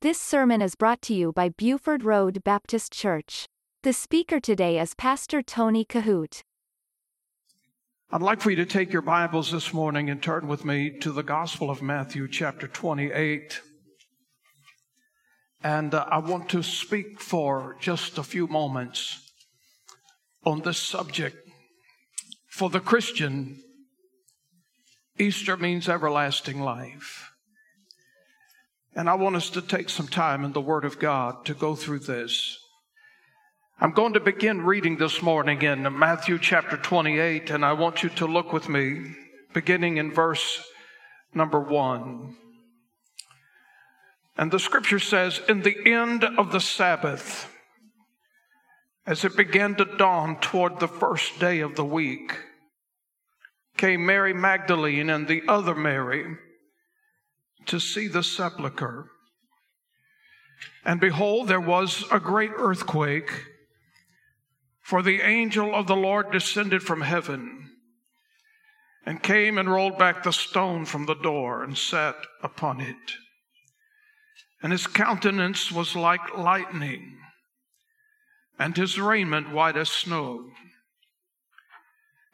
This 0.00 0.20
sermon 0.20 0.62
is 0.62 0.76
brought 0.76 1.02
to 1.02 1.12
you 1.12 1.32
by 1.32 1.48
Buford 1.48 2.04
Road 2.04 2.44
Baptist 2.44 2.92
Church. 2.92 3.48
The 3.82 3.92
speaker 3.92 4.38
today 4.38 4.78
is 4.78 4.94
Pastor 4.94 5.42
Tony 5.42 5.84
Kohout. 5.84 6.42
I'd 8.12 8.22
like 8.22 8.40
for 8.40 8.50
you 8.50 8.56
to 8.58 8.64
take 8.64 8.92
your 8.92 9.02
Bibles 9.02 9.50
this 9.50 9.74
morning 9.74 10.08
and 10.08 10.22
turn 10.22 10.46
with 10.46 10.64
me 10.64 10.96
to 11.00 11.10
the 11.10 11.24
Gospel 11.24 11.68
of 11.68 11.82
Matthew, 11.82 12.28
chapter 12.28 12.68
28. 12.68 13.60
And 15.64 15.92
uh, 15.92 16.06
I 16.08 16.18
want 16.18 16.48
to 16.50 16.62
speak 16.62 17.20
for 17.20 17.76
just 17.80 18.18
a 18.18 18.22
few 18.22 18.46
moments 18.46 19.32
on 20.44 20.60
this 20.60 20.78
subject. 20.78 21.38
For 22.46 22.70
the 22.70 22.78
Christian, 22.78 23.60
Easter 25.18 25.56
means 25.56 25.88
everlasting 25.88 26.60
life. 26.60 27.27
And 28.94 29.08
I 29.08 29.14
want 29.14 29.36
us 29.36 29.50
to 29.50 29.62
take 29.62 29.90
some 29.90 30.08
time 30.08 30.44
in 30.44 30.52
the 30.52 30.60
Word 30.60 30.84
of 30.84 30.98
God 30.98 31.44
to 31.44 31.54
go 31.54 31.74
through 31.74 32.00
this. 32.00 32.58
I'm 33.80 33.92
going 33.92 34.14
to 34.14 34.20
begin 34.20 34.62
reading 34.62 34.96
this 34.96 35.22
morning 35.22 35.62
in 35.62 35.96
Matthew 35.96 36.38
chapter 36.38 36.76
28, 36.76 37.50
and 37.50 37.64
I 37.64 37.74
want 37.74 38.02
you 38.02 38.08
to 38.08 38.26
look 38.26 38.52
with 38.52 38.68
me, 38.68 39.14
beginning 39.54 39.98
in 39.98 40.12
verse 40.12 40.64
number 41.32 41.60
one. 41.60 42.36
And 44.36 44.50
the 44.50 44.58
scripture 44.58 44.98
says, 44.98 45.40
In 45.48 45.62
the 45.62 45.76
end 45.86 46.24
of 46.24 46.50
the 46.50 46.60
Sabbath, 46.60 47.48
as 49.06 49.24
it 49.24 49.36
began 49.36 49.74
to 49.76 49.84
dawn 49.84 50.40
toward 50.40 50.80
the 50.80 50.88
first 50.88 51.38
day 51.38 51.60
of 51.60 51.76
the 51.76 51.84
week, 51.84 52.36
came 53.76 54.04
Mary 54.04 54.34
Magdalene 54.34 55.08
and 55.08 55.28
the 55.28 55.42
other 55.46 55.74
Mary 55.74 56.36
to 57.68 57.78
see 57.78 58.08
the 58.08 58.22
sepulchre. 58.22 59.10
And 60.84 61.00
behold, 61.00 61.48
there 61.48 61.60
was 61.60 62.04
a 62.10 62.18
great 62.18 62.50
earthquake, 62.56 63.30
for 64.82 65.02
the 65.02 65.20
angel 65.20 65.74
of 65.74 65.86
the 65.86 65.96
Lord 65.96 66.32
descended 66.32 66.82
from 66.82 67.02
heaven 67.02 67.70
and 69.04 69.22
came 69.22 69.58
and 69.58 69.70
rolled 69.70 69.98
back 69.98 70.22
the 70.22 70.32
stone 70.32 70.84
from 70.84 71.06
the 71.06 71.14
door 71.14 71.62
and 71.62 71.76
sat 71.76 72.16
upon 72.42 72.80
it. 72.80 72.96
And 74.62 74.72
his 74.72 74.86
countenance 74.86 75.70
was 75.70 75.94
like 75.94 76.36
lightning, 76.36 77.18
and 78.58 78.76
his 78.76 78.98
raiment 78.98 79.50
white 79.52 79.76
as 79.76 79.88
snow. 79.88 80.50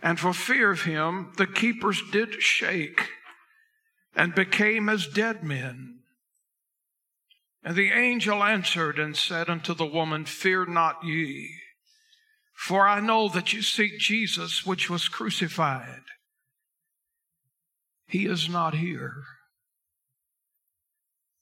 And 0.03 0.19
for 0.19 0.33
fear 0.33 0.71
of 0.71 0.83
him, 0.83 1.33
the 1.37 1.47
keepers 1.47 2.03
did 2.11 2.43
shake 2.43 3.09
and 4.15 4.35
became 4.35 4.89
as 4.89 5.07
dead 5.07 5.43
men. 5.43 6.01
And 7.63 7.77
the 7.77 7.91
angel 7.91 8.43
answered 8.43 8.99
and 8.99 9.17
said 9.17 9.49
unto 9.49 9.75
the 9.75 9.87
woman, 9.87 10.25
Fear 10.27 10.67
not 10.67 11.03
ye, 11.03 11.51
for 12.53 12.87
I 12.87 13.01
know 13.01 13.29
that 13.29 13.53
you 13.53 13.63
seek 13.63 13.99
Jesus, 13.99 14.67
which 14.67 14.91
was 14.91 15.09
crucified. 15.09 16.03
He 18.07 18.27
is 18.27 18.49
not 18.49 18.75
here, 18.75 19.25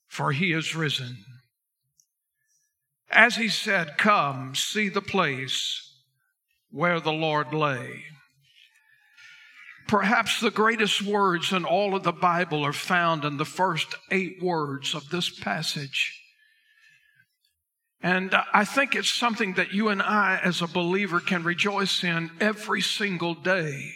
for 0.07 0.31
he 0.31 0.53
is 0.53 0.75
risen. 0.75 1.17
As 3.11 3.35
he 3.35 3.49
said, 3.49 3.97
Come, 3.97 4.55
see 4.55 4.89
the 4.89 5.01
place 5.01 5.93
where 6.71 6.99
the 6.99 7.11
Lord 7.11 7.53
lay. 7.53 8.05
Perhaps 9.87 10.39
the 10.39 10.51
greatest 10.51 11.01
words 11.01 11.51
in 11.51 11.65
all 11.65 11.95
of 11.95 12.03
the 12.03 12.11
Bible 12.11 12.65
are 12.65 12.73
found 12.73 13.25
in 13.25 13.37
the 13.37 13.45
first 13.45 13.95
eight 14.11 14.41
words 14.41 14.95
of 14.95 15.09
this 15.09 15.29
passage. 15.29 16.19
And 18.01 18.35
I 18.53 18.65
think 18.65 18.95
it's 18.95 19.09
something 19.09 19.53
that 19.53 19.73
you 19.73 19.87
and 19.87 20.01
I, 20.01 20.39
as 20.43 20.61
a 20.61 20.67
believer, 20.67 21.21
can 21.21 21.43
rejoice 21.43 22.03
in 22.03 22.31
every 22.41 22.81
single 22.81 23.33
day. 23.33 23.93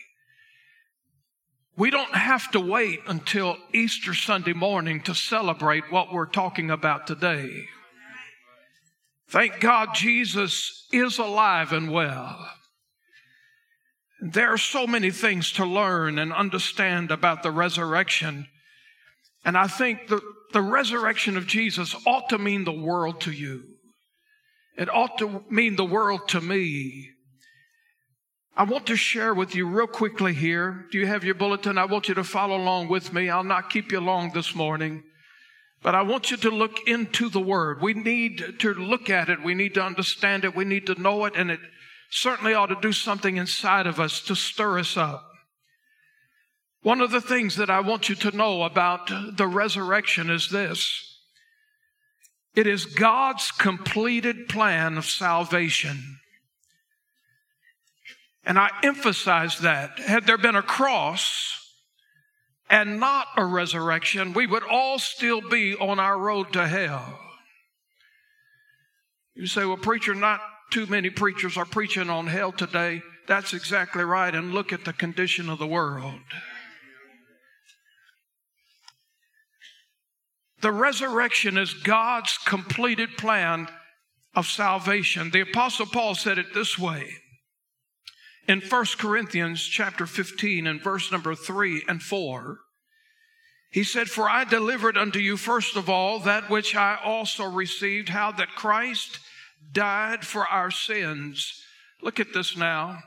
We 1.75 1.91
don't 1.91 2.15
have 2.15 2.49
to 2.51 2.59
wait 2.59 3.01
until 3.05 3.57
Easter 3.73 4.13
Sunday 4.13 4.53
morning 4.53 5.01
to 5.01 5.13
celebrate 5.13 5.91
what 5.91 6.11
we're 6.11 6.25
talking 6.25 6.71
about 6.71 7.05
today. 7.05 7.65
Thank 9.29 9.59
God 9.59 9.89
Jesus 9.93 10.87
is 10.91 11.19
alive 11.19 11.73
and 11.73 11.91
well. 11.91 12.49
There 14.19 14.51
are 14.51 14.57
so 14.57 14.87
many 14.87 15.11
things 15.11 15.51
to 15.53 15.65
learn 15.65 16.17
and 16.17 16.33
understand 16.33 17.11
about 17.11 17.43
the 17.43 17.51
resurrection. 17.51 18.47
And 19.45 19.57
I 19.57 19.67
think 19.67 20.07
the, 20.07 20.21
the 20.53 20.61
resurrection 20.61 21.37
of 21.37 21.45
Jesus 21.45 21.95
ought 22.05 22.29
to 22.29 22.37
mean 22.37 22.63
the 22.63 22.71
world 22.71 23.21
to 23.21 23.31
you. 23.31 23.63
It 24.77 24.89
ought 24.93 25.17
to 25.19 25.43
mean 25.49 25.75
the 25.75 25.85
world 25.85 26.27
to 26.29 26.41
me. 26.41 27.11
I 28.55 28.63
want 28.63 28.87
to 28.87 28.95
share 28.95 29.35
with 29.35 29.53
you 29.53 29.67
real 29.67 29.85
quickly 29.85 30.33
here. 30.33 30.87
Do 30.91 30.97
you 30.97 31.05
have 31.05 31.23
your 31.23 31.35
bulletin? 31.35 31.77
I 31.77 31.85
want 31.85 32.07
you 32.07 32.15
to 32.15 32.23
follow 32.23 32.57
along 32.57 32.87
with 32.87 33.13
me. 33.13 33.29
I'll 33.29 33.43
not 33.43 33.69
keep 33.69 33.91
you 33.91 33.99
long 33.99 34.31
this 34.33 34.55
morning. 34.55 35.03
But 35.83 35.93
I 35.93 36.01
want 36.01 36.31
you 36.31 36.37
to 36.37 36.49
look 36.49 36.87
into 36.87 37.29
the 37.29 37.39
Word. 37.39 37.81
We 37.81 37.93
need 37.93 38.59
to 38.59 38.73
look 38.73 39.11
at 39.11 39.29
it. 39.29 39.43
We 39.43 39.53
need 39.53 39.75
to 39.75 39.83
understand 39.83 40.43
it. 40.43 40.55
We 40.55 40.65
need 40.65 40.87
to 40.87 40.99
know 40.99 41.25
it. 41.25 41.33
And 41.35 41.51
it 41.51 41.59
certainly 42.09 42.53
ought 42.53 42.67
to 42.67 42.77
do 42.81 42.91
something 42.91 43.37
inside 43.37 43.87
of 43.87 43.99
us 43.99 44.21
to 44.21 44.35
stir 44.35 44.79
us 44.79 44.97
up. 44.97 45.23
One 46.81 47.01
of 47.01 47.11
the 47.11 47.21
things 47.21 47.57
that 47.57 47.69
I 47.69 47.81
want 47.81 48.07
you 48.07 48.15
to 48.15 48.35
know 48.35 48.63
about 48.63 49.09
the 49.35 49.47
resurrection 49.47 50.29
is 50.29 50.49
this 50.49 51.03
it 52.55 52.65
is 52.65 52.85
God's 52.85 53.51
completed 53.51 54.49
plan 54.49 54.97
of 54.97 55.05
salvation. 55.05 56.17
And 58.43 58.57
I 58.57 58.69
emphasize 58.81 59.59
that. 59.59 59.99
Had 59.99 60.25
there 60.25 60.37
been 60.37 60.55
a 60.55 60.63
cross 60.63 61.71
and 62.69 62.99
not 62.99 63.27
a 63.35 63.45
resurrection, 63.45 64.33
we 64.33 64.47
would 64.47 64.63
all 64.63 64.97
still 64.97 65.41
be 65.41 65.75
on 65.75 65.99
our 65.99 66.17
road 66.17 66.53
to 66.53 66.67
hell. 66.67 67.19
You 69.35 69.45
say, 69.45 69.65
well, 69.65 69.77
preacher, 69.77 70.15
not 70.15 70.41
too 70.71 70.85
many 70.87 71.09
preachers 71.09 71.57
are 71.57 71.65
preaching 71.65 72.09
on 72.09 72.27
hell 72.27 72.51
today. 72.51 73.01
That's 73.27 73.53
exactly 73.53 74.03
right. 74.03 74.33
And 74.33 74.53
look 74.53 74.71
at 74.73 74.85
the 74.85 74.93
condition 74.93 75.49
of 75.49 75.59
the 75.59 75.67
world. 75.67 76.19
The 80.61 80.71
resurrection 80.71 81.57
is 81.57 81.73
God's 81.73 82.37
completed 82.45 83.17
plan 83.17 83.67
of 84.35 84.47
salvation. 84.47 85.29
The 85.31 85.41
apostle 85.41 85.85
Paul 85.85 86.15
said 86.15 86.37
it 86.37 86.53
this 86.53 86.77
way 86.79 87.11
in 88.47 88.61
1 88.61 88.85
Corinthians 88.97 89.61
chapter 89.61 90.05
15 90.05 90.67
and 90.67 90.81
verse 90.81 91.11
number 91.11 91.35
3 91.35 91.83
and 91.87 92.01
4. 92.01 92.59
He 93.71 93.83
said, 93.83 94.09
For 94.09 94.29
I 94.29 94.45
delivered 94.45 94.97
unto 94.97 95.19
you 95.19 95.37
first 95.37 95.75
of 95.75 95.89
all 95.89 96.19
that 96.19 96.49
which 96.49 96.75
I 96.75 96.97
also 97.03 97.43
received, 97.43 98.09
how 98.09 98.31
that 98.33 98.55
Christ 98.55 99.19
died 99.71 100.25
for 100.25 100.45
our 100.45 100.71
sins. 100.71 101.61
Look 102.01 102.19
at 102.19 102.33
this 102.33 102.57
now. 102.57 102.99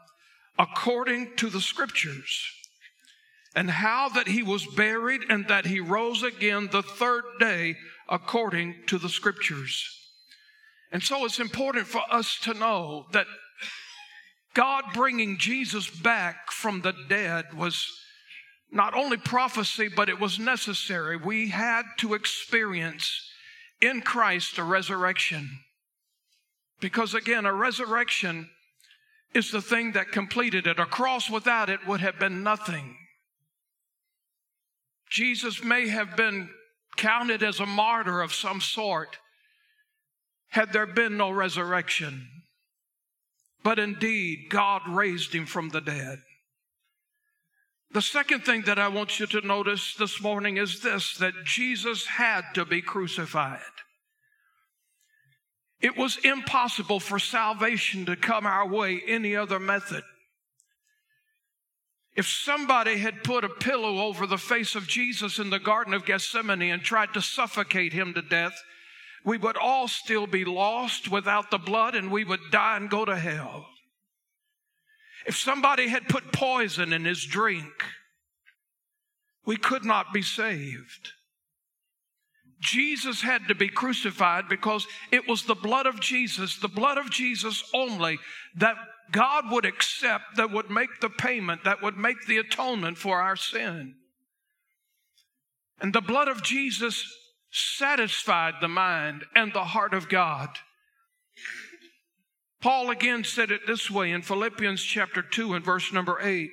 According 0.59 1.37
to 1.37 1.49
the 1.49 1.61
scriptures, 1.61 2.53
and 3.55 3.71
how 3.71 4.09
that 4.11 4.29
he 4.29 4.43
was 4.43 4.67
buried 4.67 5.23
and 5.29 5.49
that 5.49 5.67
he 5.67 5.81
rose 5.81 6.23
again 6.23 6.69
the 6.71 6.83
third 6.83 7.25
day 7.39 7.77
according 8.09 8.75
to 8.87 8.99
the 8.99 9.09
scriptures. 9.09 9.97
And 10.93 11.03
so 11.03 11.25
it's 11.25 11.41
important 11.41 11.87
for 11.87 12.03
us 12.11 12.39
to 12.43 12.55
know 12.55 13.07
that 13.13 13.27
God 14.55 14.85
bringing 14.95 15.39
Jesus 15.39 15.89
back 15.89 16.51
from 16.51 16.81
the 16.81 16.95
dead 17.09 17.55
was 17.57 17.87
not 18.73 18.95
only 18.95 19.17
prophecy, 19.17 19.89
but 19.89 20.09
it 20.09 20.21
was 20.21 20.39
necessary. 20.39 21.17
We 21.17 21.49
had 21.49 21.83
to 21.99 22.15
experience 22.15 23.29
in 23.81 24.01
Christ 24.01 24.59
a 24.59 24.65
resurrection. 24.65 25.49
Because 26.81 27.15
again, 27.15 27.47
a 27.47 27.53
resurrection 27.53 28.51
is 29.35 29.51
the 29.51 29.61
thing 29.61 29.93
that 29.93 30.13
completed 30.13 30.67
it. 30.67 30.79
A 30.79 30.87
cross 30.87 31.31
without 31.31 31.71
it 31.71 31.87
would 31.87 32.01
have 32.01 32.19
been 32.19 32.43
nothing. 32.43 32.97
Jesus 35.11 35.63
may 35.63 35.89
have 35.89 36.17
been 36.17 36.49
counted 36.97 37.43
as 37.43 37.61
a 37.61 37.67
martyr 37.67 38.21
of 38.21 38.33
some 38.33 38.61
sort 38.61 39.19
had 40.49 40.73
there 40.73 40.87
been 40.87 41.17
no 41.17 41.31
resurrection. 41.31 42.29
But 43.63 43.79
indeed, 43.79 44.47
God 44.49 44.83
raised 44.89 45.35
him 45.35 45.47
from 45.47 45.69
the 45.69 45.81
dead. 45.81 46.19
The 47.93 48.03
second 48.03 48.45
thing 48.45 48.63
that 48.63 48.79
I 48.79 48.89
want 48.89 49.19
you 49.19 49.27
to 49.27 49.47
notice 49.47 49.95
this 49.95 50.21
morning 50.21 50.57
is 50.57 50.81
this 50.81 51.17
that 51.19 51.45
Jesus 51.45 52.07
had 52.07 52.43
to 52.55 52.65
be 52.65 52.81
crucified. 52.81 53.61
It 55.81 55.97
was 55.97 56.19
impossible 56.19 57.01
for 57.01 57.19
salvation 57.19 58.07
to 58.07 58.17
come 58.17 58.47
our 58.47 58.67
way 58.67 59.03
any 59.07 59.35
other 59.35 59.59
method. 59.59 60.05
If 62.17 62.27
somebody 62.27 62.99
had 62.99 63.25
put 63.25 63.45
a 63.45 63.49
pillow 63.49 64.01
over 64.03 64.27
the 64.27 64.37
face 64.37 64.75
of 64.75 64.87
Jesus 64.87 65.39
in 65.39 65.49
the 65.49 65.59
Garden 65.59 65.95
of 65.95 66.05
Gethsemane 66.05 66.71
and 66.71 66.83
tried 66.83 67.15
to 67.15 67.23
suffocate 67.23 67.93
him 67.93 68.13
to 68.15 68.23
death, 68.23 68.63
we 69.25 69.39
would 69.39 69.57
all 69.57 69.89
still 69.89 70.27
be 70.27 70.45
lost 70.45 71.11
without 71.11 71.51
the 71.51 71.59
blood 71.59 71.95
and 71.95 72.11
we 72.11 72.25
would 72.25 72.51
die 72.51 72.77
and 72.77 72.91
go 72.91 73.05
to 73.05 73.17
hell. 73.17 73.67
If 75.27 75.37
somebody 75.37 75.89
had 75.89 76.09
put 76.09 76.33
poison 76.33 76.93
in 76.93 77.05
his 77.05 77.25
drink, 77.25 77.85
we 79.47 79.57
could 79.57 79.85
not 79.85 80.13
be 80.13 80.23
saved. 80.23 81.13
Jesus 82.61 83.23
had 83.23 83.49
to 83.49 83.55
be 83.55 83.69
crucified 83.69 84.49
because 84.49 84.87
it 85.11 85.27
was 85.27 85.45
the 85.45 85.55
blood 85.55 85.87
of 85.87 86.01
Jesus, 86.01 86.59
the 86.59 86.69
blood 86.69 86.99
of 86.99 87.11
Jesus 87.11 87.65
only, 87.73 88.19
that 88.57 88.77
God 89.11 89.51
would 89.51 89.65
accept, 89.65 90.37
that 90.37 90.53
would 90.53 90.71
make 90.71 91.01
the 91.01 91.09
payment, 91.09 91.65
that 91.65 91.83
would 91.83 91.97
make 91.97 92.27
the 92.27 92.39
atonement 92.39 92.99
for 92.99 93.21
our 93.21 93.37
sin. 93.37 93.95
And 95.81 95.95
the 95.95 96.03
blood 96.03 96.29
of 96.29 96.43
Jesus 96.43 97.11
satisfied 97.51 98.55
the 98.61 98.69
mind 98.69 99.25
and 99.35 99.53
the 99.53 99.65
heart 99.65 99.95
of 99.95 100.09
God. 100.09 100.51
Paul 102.61 102.91
again 102.91 103.25
said 103.25 103.51
it 103.51 103.63
this 103.67 103.91
way 103.91 104.13
in 104.13 104.21
Philippians 104.21 104.83
chapter 104.83 105.23
2 105.23 105.55
and 105.55 105.65
verse 105.65 105.93
number 105.93 106.21
8. 106.21 106.51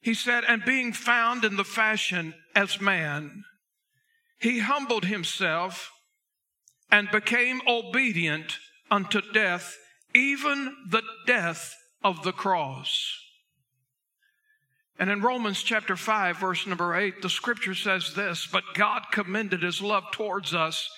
He 0.00 0.14
said, 0.14 0.44
And 0.46 0.64
being 0.64 0.92
found 0.92 1.44
in 1.44 1.56
the 1.56 1.64
fashion 1.64 2.34
as 2.54 2.80
man, 2.80 3.44
he 4.40 4.60
humbled 4.60 5.04
himself 5.04 5.92
and 6.90 7.10
became 7.10 7.60
obedient 7.68 8.58
unto 8.90 9.20
death, 9.32 9.76
even 10.14 10.74
the 10.88 11.02
death 11.26 11.76
of 12.02 12.22
the 12.22 12.32
cross. 12.32 13.16
And 14.98 15.10
in 15.10 15.22
Romans 15.22 15.62
chapter 15.62 15.96
5, 15.96 16.38
verse 16.38 16.66
number 16.66 16.94
8, 16.94 17.22
the 17.22 17.30
scripture 17.30 17.74
says 17.74 18.14
this 18.14 18.46
But 18.46 18.64
God 18.74 19.04
commended 19.12 19.62
his 19.62 19.80
love 19.80 20.04
towards 20.10 20.54
us 20.54 20.90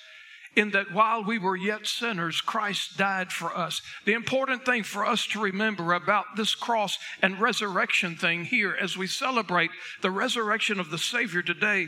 in 0.55 0.71
that 0.71 0.93
while 0.93 1.23
we 1.23 1.39
were 1.39 1.55
yet 1.55 1.87
sinners, 1.87 2.39
Christ 2.39 2.97
died 2.97 3.31
for 3.31 3.55
us. 3.57 3.81
The 4.05 4.13
important 4.13 4.65
thing 4.65 4.83
for 4.83 5.05
us 5.05 5.25
to 5.27 5.41
remember 5.41 5.93
about 5.93 6.25
this 6.35 6.53
cross 6.53 6.97
and 7.21 7.41
resurrection 7.41 8.15
thing 8.15 8.45
here 8.45 8.75
as 8.79 8.95
we 8.97 9.07
celebrate 9.07 9.71
the 10.01 10.11
resurrection 10.11 10.79
of 10.79 10.91
the 10.91 10.97
Savior 10.97 11.41
today 11.41 11.87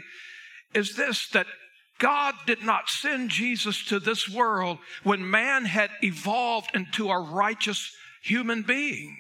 is 0.76 0.96
this 0.96 1.30
that 1.30 1.48
God 1.98 2.36
did 2.46 2.64
not 2.64 2.90
send 2.90 3.30
Jesus 3.30 3.84
to 3.86 4.00
this 4.00 4.30
world 4.30 4.80
when 5.04 5.30
man 5.30 5.66
had 5.66 5.90
evolved 6.02 6.72
into 6.76 7.10
a 7.10 7.20
righteous 7.20 7.96
human 8.22 8.64
being. 8.64 9.18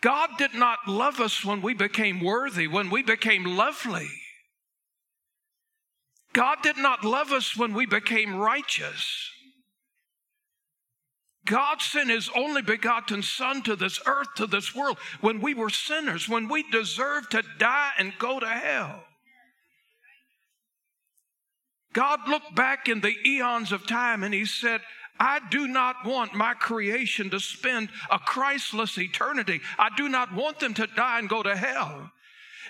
God 0.00 0.30
did 0.38 0.54
not 0.54 0.78
love 0.86 1.20
us 1.20 1.44
when 1.44 1.60
we 1.60 1.74
became 1.74 2.22
worthy, 2.22 2.66
when 2.68 2.88
we 2.88 3.02
became 3.02 3.44
lovely. 3.44 4.08
God 6.32 6.58
did 6.62 6.76
not 6.76 7.04
love 7.04 7.32
us 7.32 7.56
when 7.56 7.74
we 7.74 7.84
became 7.84 8.36
righteous. 8.36 9.30
God 11.48 11.80
sent 11.80 12.10
his 12.10 12.28
only 12.36 12.60
begotten 12.60 13.22
Son 13.22 13.62
to 13.62 13.74
this 13.74 13.98
earth, 14.04 14.28
to 14.36 14.46
this 14.46 14.74
world, 14.74 14.98
when 15.22 15.40
we 15.40 15.54
were 15.54 15.70
sinners, 15.70 16.28
when 16.28 16.46
we 16.46 16.62
deserved 16.70 17.30
to 17.30 17.42
die 17.58 17.92
and 17.98 18.12
go 18.18 18.38
to 18.38 18.46
hell. 18.46 19.02
God 21.94 22.28
looked 22.28 22.54
back 22.54 22.86
in 22.88 23.00
the 23.00 23.14
eons 23.26 23.72
of 23.72 23.86
time 23.86 24.22
and 24.22 24.34
he 24.34 24.44
said, 24.44 24.82
I 25.18 25.40
do 25.50 25.66
not 25.66 26.04
want 26.04 26.34
my 26.34 26.52
creation 26.52 27.30
to 27.30 27.40
spend 27.40 27.88
a 28.10 28.18
Christless 28.18 28.98
eternity. 28.98 29.62
I 29.78 29.88
do 29.96 30.08
not 30.08 30.34
want 30.34 30.60
them 30.60 30.74
to 30.74 30.86
die 30.86 31.18
and 31.18 31.30
go 31.30 31.42
to 31.42 31.56
hell. 31.56 32.12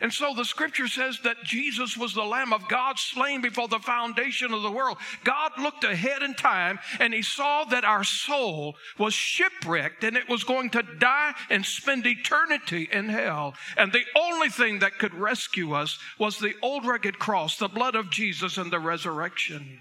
And 0.01 0.13
so 0.13 0.35
the 0.35 0.45
scripture 0.45 0.89
says 0.89 1.19
that 1.25 1.43
Jesus 1.45 1.97
was 1.97 2.15
the 2.15 2.25
Lamb 2.25 2.53
of 2.53 2.69
God 2.69 2.99
slain 2.99 3.41
before 3.41 3.69
the 3.69 3.79
foundation 3.79 4.53
of 4.53 4.63
the 4.63 4.71
world. 4.71 4.99
God 5.25 5.53
looked 5.59 5.85
ahead 5.85 6.23
in 6.23 6.35
time 6.35 6.79
and 7.01 7.13
he 7.13 7.23
saw 7.23 7.65
that 7.65 7.85
our 7.85 8.05
soul 8.05 8.77
was 8.99 9.15
shipwrecked 9.15 10.05
and 10.05 10.17
it 10.17 10.29
was 10.29 10.45
going 10.45 10.71
to 10.71 10.83
die 10.83 11.35
and 11.51 11.65
spend 11.65 12.07
eternity 12.07 12.89
in 12.91 13.09
hell. 13.09 13.55
And 13.77 13.93
the 13.93 14.05
only 14.17 14.49
thing 14.49 14.79
that 14.81 14.99
could 14.99 15.15
rescue 15.15 15.73
us 15.73 15.99
was 16.19 16.39
the 16.39 16.55
old 16.63 16.87
rugged 16.87 17.19
cross, 17.19 17.57
the 17.57 17.69
blood 17.69 17.95
of 17.95 18.11
Jesus, 18.11 18.59
and 18.59 18.71
the 18.71 18.81
resurrection. 18.81 19.79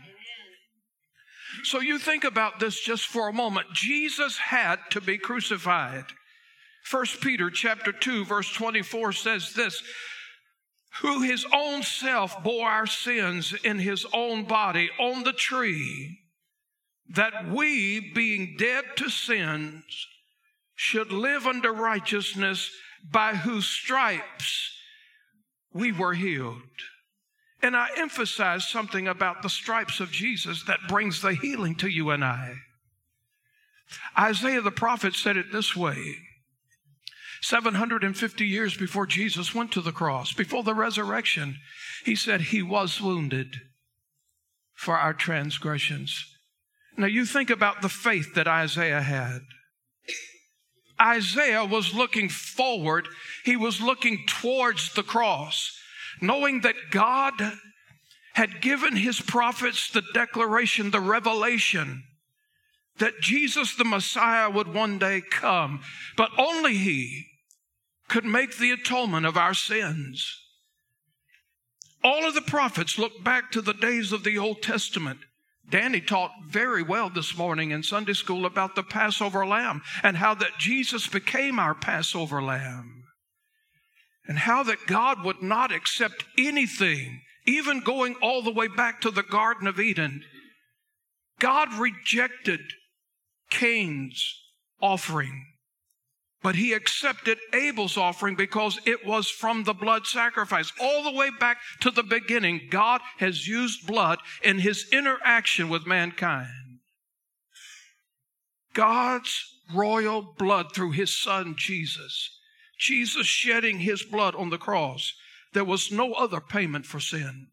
So 1.63 1.79
you 1.79 1.97
think 1.97 2.23
about 2.23 2.59
this 2.59 2.79
just 2.79 3.05
for 3.05 3.29
a 3.29 3.33
moment. 3.33 3.67
Jesus 3.73 4.37
had 4.37 4.79
to 4.91 5.01
be 5.01 5.17
crucified. 5.17 6.05
First 6.87 7.19
Peter 7.19 7.49
chapter 7.49 7.91
2 7.91 8.23
verse 8.23 8.49
24 8.53 9.11
says 9.11 9.51
this, 9.51 9.83
who 11.01 11.21
his 11.21 11.45
own 11.53 11.83
self 11.83 12.41
bore 12.45 12.69
our 12.69 12.87
sins 12.87 13.53
in 13.65 13.77
his 13.77 14.05
own 14.13 14.45
body 14.45 14.89
on 14.97 15.23
the 15.23 15.33
tree, 15.33 16.17
that 17.09 17.49
we, 17.49 17.99
being 17.99 18.55
dead 18.57 18.85
to 18.95 19.09
sins, 19.09 19.83
should 20.75 21.11
live 21.11 21.45
unto 21.45 21.67
righteousness, 21.67 22.71
by 23.03 23.35
whose 23.35 23.65
stripes 23.65 24.71
we 25.73 25.91
were 25.91 26.13
healed. 26.13 26.61
And 27.61 27.75
I 27.75 27.89
emphasize 27.97 28.65
something 28.65 29.09
about 29.09 29.41
the 29.41 29.49
stripes 29.49 29.99
of 29.99 30.09
Jesus 30.09 30.63
that 30.67 30.87
brings 30.87 31.21
the 31.21 31.33
healing 31.33 31.75
to 31.75 31.89
you 31.89 32.11
and 32.11 32.23
I. 32.23 32.53
Isaiah 34.17 34.61
the 34.61 34.71
prophet 34.71 35.15
said 35.15 35.35
it 35.35 35.51
this 35.51 35.75
way 35.75 36.26
750 37.41 38.45
years 38.45 38.75
before 38.75 39.05
Jesus 39.05 39.53
went 39.53 39.71
to 39.73 39.81
the 39.81 39.91
cross, 39.91 40.33
before 40.33 40.63
the 40.63 40.73
resurrection, 40.73 41.57
he 42.03 42.15
said, 42.15 42.41
He 42.41 42.61
was 42.61 43.01
wounded 43.01 43.55
for 44.73 44.97
our 44.97 45.13
transgressions. 45.13 46.25
Now, 46.97 47.07
you 47.07 47.25
think 47.25 47.49
about 47.49 47.81
the 47.81 47.89
faith 47.89 48.33
that 48.35 48.47
Isaiah 48.47 49.01
had. 49.01 49.41
Isaiah 50.99 51.65
was 51.65 51.93
looking 51.93 52.27
forward, 52.27 53.07
he 53.45 53.55
was 53.55 53.79
looking 53.79 54.25
towards 54.27 54.93
the 54.93 55.03
cross, 55.03 55.77
knowing 56.21 56.61
that 56.61 56.75
God 56.89 57.33
had 58.33 58.61
given 58.61 58.95
his 58.95 59.21
prophets 59.21 59.91
the 59.91 60.03
declaration, 60.13 60.89
the 60.89 60.99
revelation 60.99 62.03
that 62.99 63.21
Jesus 63.21 63.75
the 63.75 63.85
Messiah 63.85 64.49
would 64.49 64.73
one 64.73 64.97
day 64.97 65.21
come, 65.21 65.81
but 66.15 66.31
only 66.37 66.77
He 66.77 67.27
could 68.07 68.25
make 68.25 68.57
the 68.57 68.71
atonement 68.71 69.25
of 69.25 69.37
our 69.37 69.53
sins. 69.53 70.43
All 72.03 72.27
of 72.27 72.33
the 72.33 72.41
prophets 72.41 72.97
look 72.97 73.23
back 73.23 73.51
to 73.51 73.61
the 73.61 73.73
days 73.73 74.11
of 74.11 74.23
the 74.23 74.37
Old 74.37 74.61
Testament. 74.61 75.19
Danny 75.69 75.99
taught 75.99 76.31
very 76.47 76.81
well 76.81 77.09
this 77.09 77.37
morning 77.37 77.71
in 77.71 77.83
Sunday 77.83 78.13
school 78.13 78.45
about 78.45 78.75
the 78.75 78.83
Passover 78.83 79.45
lamb 79.45 79.81
and 80.01 80.15
how 80.15 80.33
that 80.35 80.57
Jesus 80.57 81.07
became 81.07 81.59
our 81.59 81.75
Passover 81.75 82.41
lamb. 82.41 83.03
And 84.25 84.39
how 84.39 84.63
that 84.63 84.87
God 84.87 85.23
would 85.23 85.41
not 85.41 85.71
accept 85.71 86.25
anything, 86.37 87.21
even 87.45 87.79
going 87.79 88.15
all 88.21 88.41
the 88.41 88.51
way 88.51 88.67
back 88.67 89.01
to 89.01 89.11
the 89.11 89.23
Garden 89.23 89.67
of 89.67 89.79
Eden. 89.79 90.23
God 91.39 91.73
rejected 91.73 92.61
Cain's 93.49 94.41
offering. 94.81 95.45
But 96.43 96.55
he 96.55 96.73
accepted 96.73 97.39
Abel's 97.53 97.97
offering 97.97 98.35
because 98.35 98.79
it 98.85 99.05
was 99.05 99.29
from 99.29 99.63
the 99.63 99.73
blood 99.73 100.05
sacrifice. 100.05 100.71
All 100.79 101.03
the 101.03 101.11
way 101.11 101.29
back 101.39 101.57
to 101.81 101.91
the 101.91 102.03
beginning, 102.03 102.67
God 102.69 103.01
has 103.17 103.47
used 103.47 103.87
blood 103.87 104.19
in 104.43 104.59
his 104.59 104.87
interaction 104.91 105.67
with 105.67 105.87
mankind. 105.87 106.79
God's 108.73 109.43
royal 109.73 110.21
blood 110.21 110.73
through 110.73 110.91
his 110.91 111.19
son 111.19 111.55
Jesus. 111.57 112.29
Jesus 112.77 113.25
shedding 113.25 113.79
his 113.79 114.03
blood 114.03 114.35
on 114.35 114.51
the 114.51 114.59
cross. 114.59 115.13
There 115.53 115.65
was 115.65 115.91
no 115.91 116.13
other 116.13 116.39
payment 116.39 116.85
for 116.85 116.99
sin. 116.99 117.47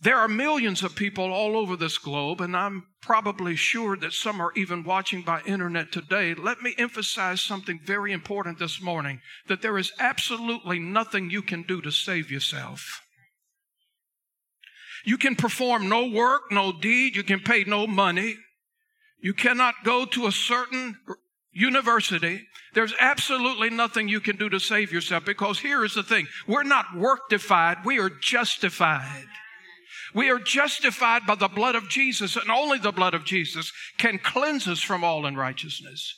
There 0.00 0.16
are 0.16 0.28
millions 0.28 0.84
of 0.84 0.94
people 0.94 1.32
all 1.32 1.56
over 1.56 1.74
this 1.74 1.98
globe, 1.98 2.40
and 2.40 2.56
I'm 2.56 2.86
probably 3.00 3.56
sure 3.56 3.96
that 3.96 4.12
some 4.12 4.40
are 4.40 4.52
even 4.54 4.84
watching 4.84 5.22
by 5.22 5.40
internet 5.42 5.90
today. 5.90 6.34
Let 6.34 6.62
me 6.62 6.74
emphasize 6.78 7.40
something 7.40 7.80
very 7.84 8.12
important 8.12 8.60
this 8.60 8.80
morning 8.80 9.20
that 9.48 9.60
there 9.60 9.76
is 9.76 9.92
absolutely 9.98 10.78
nothing 10.78 11.30
you 11.30 11.42
can 11.42 11.62
do 11.62 11.80
to 11.82 11.90
save 11.90 12.30
yourself. 12.30 13.02
You 15.04 15.18
can 15.18 15.34
perform 15.34 15.88
no 15.88 16.06
work, 16.06 16.52
no 16.52 16.72
deed, 16.72 17.16
you 17.16 17.24
can 17.24 17.40
pay 17.40 17.64
no 17.64 17.86
money. 17.86 18.36
You 19.20 19.34
cannot 19.34 19.74
go 19.82 20.04
to 20.06 20.28
a 20.28 20.32
certain 20.32 20.96
university. 21.50 22.46
There's 22.74 22.94
absolutely 23.00 23.70
nothing 23.70 24.08
you 24.08 24.20
can 24.20 24.36
do 24.36 24.48
to 24.48 24.60
save 24.60 24.92
yourself 24.92 25.24
because 25.24 25.58
here 25.58 25.84
is 25.84 25.94
the 25.94 26.04
thing. 26.04 26.28
We're 26.46 26.62
not 26.62 26.86
worktified, 26.94 27.84
we 27.84 27.98
are 27.98 28.10
justified. 28.10 29.26
We 30.14 30.30
are 30.30 30.38
justified 30.38 31.26
by 31.26 31.34
the 31.34 31.48
blood 31.48 31.74
of 31.74 31.88
Jesus, 31.88 32.36
and 32.36 32.50
only 32.50 32.78
the 32.78 32.92
blood 32.92 33.14
of 33.14 33.24
Jesus 33.24 33.72
can 33.98 34.18
cleanse 34.18 34.66
us 34.66 34.80
from 34.80 35.04
all 35.04 35.26
unrighteousness. 35.26 36.14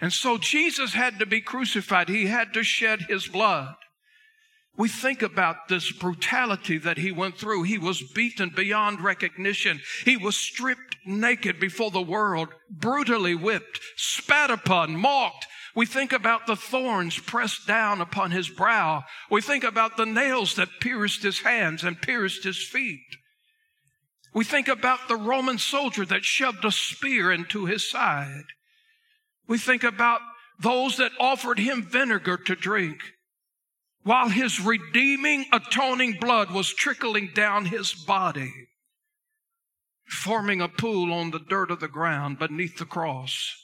And 0.00 0.12
so 0.12 0.38
Jesus 0.38 0.94
had 0.94 1.18
to 1.18 1.26
be 1.26 1.40
crucified. 1.40 2.08
He 2.08 2.26
had 2.26 2.52
to 2.54 2.62
shed 2.62 3.02
his 3.02 3.26
blood. 3.26 3.74
We 4.76 4.88
think 4.88 5.22
about 5.22 5.68
this 5.68 5.90
brutality 5.90 6.76
that 6.78 6.98
he 6.98 7.10
went 7.10 7.38
through. 7.38 7.62
He 7.62 7.78
was 7.78 8.12
beaten 8.12 8.50
beyond 8.54 9.00
recognition. 9.00 9.80
He 10.04 10.18
was 10.18 10.36
stripped 10.36 10.96
naked 11.06 11.58
before 11.58 11.90
the 11.90 12.02
world, 12.02 12.48
brutally 12.70 13.34
whipped, 13.34 13.80
spat 13.96 14.50
upon, 14.50 14.96
mocked. 14.96 15.46
We 15.74 15.86
think 15.86 16.12
about 16.12 16.46
the 16.46 16.56
thorns 16.56 17.18
pressed 17.18 17.66
down 17.66 18.00
upon 18.00 18.32
his 18.32 18.48
brow. 18.48 19.04
We 19.30 19.40
think 19.40 19.64
about 19.64 19.96
the 19.96 20.06
nails 20.06 20.54
that 20.56 20.80
pierced 20.80 21.22
his 21.22 21.40
hands 21.40 21.82
and 21.82 22.00
pierced 22.00 22.44
his 22.44 22.62
feet. 22.62 23.16
We 24.36 24.44
think 24.44 24.68
about 24.68 25.08
the 25.08 25.16
Roman 25.16 25.56
soldier 25.56 26.04
that 26.04 26.26
shoved 26.26 26.62
a 26.66 26.70
spear 26.70 27.32
into 27.32 27.64
his 27.64 27.88
side. 27.88 28.44
We 29.48 29.56
think 29.56 29.82
about 29.82 30.20
those 30.60 30.98
that 30.98 31.12
offered 31.18 31.58
him 31.58 31.82
vinegar 31.82 32.36
to 32.36 32.54
drink 32.54 32.98
while 34.02 34.28
his 34.28 34.60
redeeming, 34.60 35.46
atoning 35.54 36.18
blood 36.20 36.50
was 36.50 36.68
trickling 36.68 37.30
down 37.34 37.64
his 37.64 37.94
body, 37.94 38.52
forming 40.06 40.60
a 40.60 40.68
pool 40.68 41.14
on 41.14 41.30
the 41.30 41.40
dirt 41.40 41.70
of 41.70 41.80
the 41.80 41.88
ground 41.88 42.38
beneath 42.38 42.76
the 42.76 42.84
cross. 42.84 43.54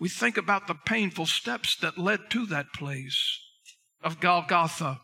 We 0.00 0.08
think 0.08 0.36
about 0.36 0.66
the 0.66 0.74
painful 0.74 1.26
steps 1.26 1.76
that 1.76 1.98
led 1.98 2.30
to 2.30 2.46
that 2.46 2.72
place 2.74 3.38
of 4.02 4.18
Golgotha. 4.18 5.02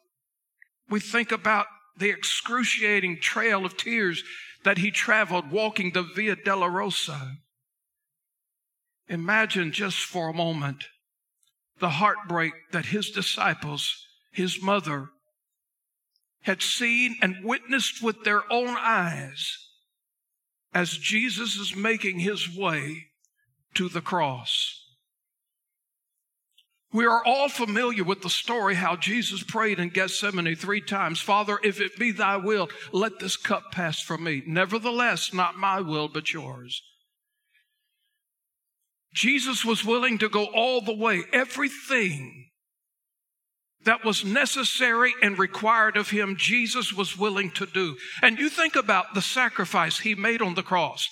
We 0.90 0.98
think 0.98 1.30
about 1.30 1.66
the 1.98 2.10
excruciating 2.10 3.20
trail 3.20 3.64
of 3.64 3.76
tears 3.76 4.22
that 4.64 4.78
he 4.78 4.90
traveled 4.90 5.50
walking 5.50 5.92
the 5.92 6.02
Via 6.02 6.36
Dolorosa. 6.36 7.36
Imagine 9.08 9.72
just 9.72 9.98
for 9.98 10.28
a 10.28 10.34
moment 10.34 10.84
the 11.78 11.90
heartbreak 11.90 12.52
that 12.72 12.86
his 12.86 13.10
disciples, 13.10 14.06
his 14.32 14.62
mother, 14.62 15.10
had 16.42 16.62
seen 16.62 17.16
and 17.22 17.44
witnessed 17.44 18.02
with 18.02 18.24
their 18.24 18.50
own 18.52 18.76
eyes 18.78 19.68
as 20.74 20.96
Jesus 20.96 21.56
is 21.56 21.74
making 21.74 22.20
his 22.20 22.54
way 22.54 23.06
to 23.74 23.88
the 23.88 24.00
cross. 24.00 24.87
We 26.92 27.04
are 27.04 27.22
all 27.24 27.50
familiar 27.50 28.02
with 28.02 28.22
the 28.22 28.30
story 28.30 28.74
how 28.74 28.96
Jesus 28.96 29.42
prayed 29.42 29.78
in 29.78 29.90
Gethsemane 29.90 30.56
three 30.56 30.80
times 30.80 31.20
Father, 31.20 31.58
if 31.62 31.80
it 31.80 31.98
be 31.98 32.12
thy 32.12 32.36
will, 32.36 32.68
let 32.92 33.18
this 33.18 33.36
cup 33.36 33.72
pass 33.72 34.00
from 34.00 34.24
me. 34.24 34.42
Nevertheless, 34.46 35.34
not 35.34 35.58
my 35.58 35.80
will, 35.80 36.08
but 36.08 36.32
yours. 36.32 36.82
Jesus 39.12 39.64
was 39.64 39.84
willing 39.84 40.18
to 40.18 40.28
go 40.28 40.46
all 40.46 40.80
the 40.80 40.94
way, 40.94 41.24
everything 41.32 42.46
that 43.84 44.04
was 44.04 44.24
necessary 44.24 45.14
and 45.22 45.38
required 45.38 45.96
of 45.96 46.10
him, 46.10 46.36
Jesus 46.36 46.92
was 46.92 47.18
willing 47.18 47.50
to 47.52 47.66
do. 47.66 47.96
And 48.22 48.38
you 48.38 48.48
think 48.48 48.76
about 48.76 49.14
the 49.14 49.22
sacrifice 49.22 49.98
he 49.98 50.14
made 50.14 50.42
on 50.42 50.54
the 50.54 50.62
cross. 50.62 51.08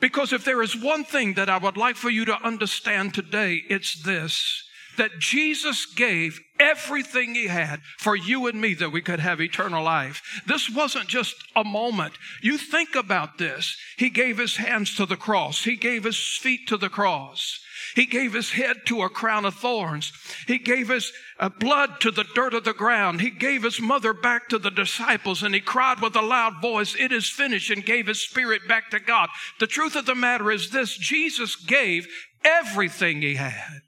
Because 0.00 0.32
if 0.32 0.44
there 0.44 0.62
is 0.62 0.76
one 0.76 1.04
thing 1.04 1.34
that 1.34 1.48
I 1.48 1.58
would 1.58 1.76
like 1.76 1.96
for 1.96 2.10
you 2.10 2.24
to 2.26 2.42
understand 2.42 3.14
today, 3.14 3.62
it's 3.68 4.02
this 4.02 4.65
that 4.96 5.18
Jesus 5.18 5.86
gave 5.86 6.40
everything 6.58 7.34
he 7.34 7.46
had 7.46 7.80
for 7.98 8.16
you 8.16 8.46
and 8.46 8.60
me 8.60 8.74
that 8.74 8.92
we 8.92 9.02
could 9.02 9.20
have 9.20 9.40
eternal 9.40 9.84
life. 9.84 10.22
This 10.46 10.70
wasn't 10.70 11.08
just 11.08 11.34
a 11.54 11.64
moment. 11.64 12.14
You 12.42 12.58
think 12.58 12.94
about 12.94 13.38
this. 13.38 13.76
He 13.98 14.10
gave 14.10 14.38
his 14.38 14.56
hands 14.56 14.94
to 14.96 15.06
the 15.06 15.16
cross. 15.16 15.64
He 15.64 15.76
gave 15.76 16.04
his 16.04 16.18
feet 16.18 16.68
to 16.68 16.76
the 16.76 16.88
cross. 16.88 17.60
He 17.94 18.06
gave 18.06 18.34
his 18.34 18.52
head 18.52 18.84
to 18.86 19.02
a 19.02 19.08
crown 19.08 19.44
of 19.44 19.54
thorns. 19.54 20.12
He 20.46 20.58
gave 20.58 20.88
his 20.88 21.12
uh, 21.38 21.48
blood 21.48 22.00
to 22.00 22.10
the 22.10 22.26
dirt 22.34 22.52
of 22.52 22.64
the 22.64 22.74
ground. 22.74 23.20
He 23.20 23.30
gave 23.30 23.62
his 23.62 23.80
mother 23.80 24.12
back 24.12 24.48
to 24.48 24.58
the 24.58 24.70
disciples 24.70 25.42
and 25.42 25.54
he 25.54 25.60
cried 25.60 26.00
with 26.00 26.14
a 26.16 26.22
loud 26.22 26.60
voice, 26.60 26.94
It 26.94 27.12
is 27.12 27.28
finished, 27.28 27.70
and 27.70 27.84
gave 27.84 28.06
his 28.06 28.22
spirit 28.22 28.68
back 28.68 28.90
to 28.90 29.00
God. 29.00 29.28
The 29.60 29.66
truth 29.66 29.96
of 29.96 30.06
the 30.06 30.14
matter 30.14 30.50
is 30.50 30.70
this 30.70 30.96
Jesus 30.96 31.56
gave 31.56 32.06
everything 32.44 33.22
he 33.22 33.36
had 33.36 33.80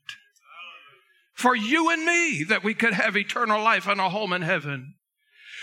for 1.38 1.54
you 1.54 1.90
and 1.90 2.04
me 2.04 2.42
that 2.48 2.64
we 2.64 2.74
could 2.74 2.92
have 2.92 3.16
eternal 3.16 3.62
life 3.62 3.86
and 3.86 4.00
a 4.00 4.08
home 4.08 4.32
in 4.32 4.42
heaven. 4.42 4.94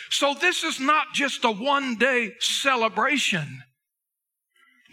So 0.10 0.34
this 0.34 0.64
is 0.64 0.80
not 0.80 1.08
just 1.14 1.44
a 1.44 1.52
one 1.52 1.98
day 1.98 2.32
celebration. 2.40 3.62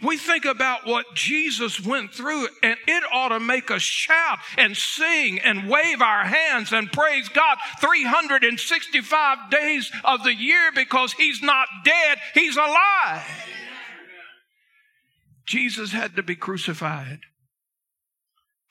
We 0.03 0.17
think 0.17 0.43
about 0.43 0.85
what 0.85 1.05
Jesus 1.15 1.79
went 1.79 2.13
through 2.13 2.49
and 2.61 2.75
it 2.85 3.03
ought 3.13 3.29
to 3.29 3.39
make 3.39 3.71
us 3.71 3.81
shout 3.81 4.39
and 4.57 4.75
sing 4.75 5.39
and 5.39 5.69
wave 5.69 6.01
our 6.01 6.25
hands 6.25 6.73
and 6.73 6.91
praise 6.91 7.29
God 7.29 7.59
365 7.79 9.37
days 9.49 9.89
of 10.03 10.25
the 10.25 10.35
year 10.35 10.71
because 10.75 11.13
he's 11.13 11.41
not 11.41 11.69
dead, 11.85 12.17
he's 12.33 12.57
alive. 12.57 13.23
Jesus 15.45 15.93
had 15.93 16.17
to 16.17 16.23
be 16.23 16.35
crucified. 16.35 17.19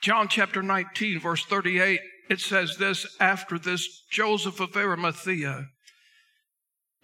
John 0.02 0.26
chapter 0.26 0.64
19, 0.64 1.20
verse 1.20 1.44
38, 1.44 2.00
it 2.28 2.40
says 2.40 2.76
this 2.76 3.06
After 3.20 3.56
this, 3.56 4.04
Joseph 4.10 4.58
of 4.58 4.76
Arimathea, 4.76 5.68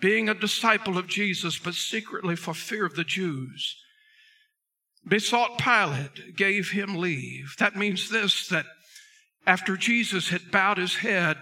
being 0.01 0.29
a 0.29 0.35
disciple 0.35 0.99
of 0.99 1.07
Jesus, 1.07 1.59
but 1.59 1.75
secretly 1.75 2.35
for 2.35 2.55
fear 2.55 2.85
of 2.85 2.97
the 2.97 3.05
Jews, 3.05 3.77
besought 5.07 5.59
Pilate, 5.59 6.37
gave 6.37 6.73
him 6.73 6.97
leave. 6.97 7.55
That 7.59 7.77
means 7.77 8.11
this 8.11 8.49
that 8.49 8.67
after 9.47 9.77
Jesus 9.77 10.31
had 10.31 10.51
bowed 10.51 10.79
his 10.79 10.97
head 10.97 11.39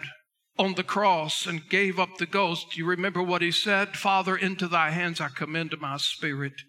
on 0.59 0.75
the 0.75 0.85
cross 0.85 1.47
and 1.47 1.69
gave 1.71 1.99
up 1.99 2.19
the 2.19 2.27
ghost, 2.27 2.77
you 2.77 2.85
remember 2.85 3.23
what 3.23 3.43
he 3.43 3.51
said? 3.51 3.97
Father, 3.97 4.37
into 4.37 4.69
thy 4.69 4.91
hands 4.91 5.23
I 5.23 5.29
commend 5.29 5.75
my 5.81 5.97
spirit. 5.97 6.61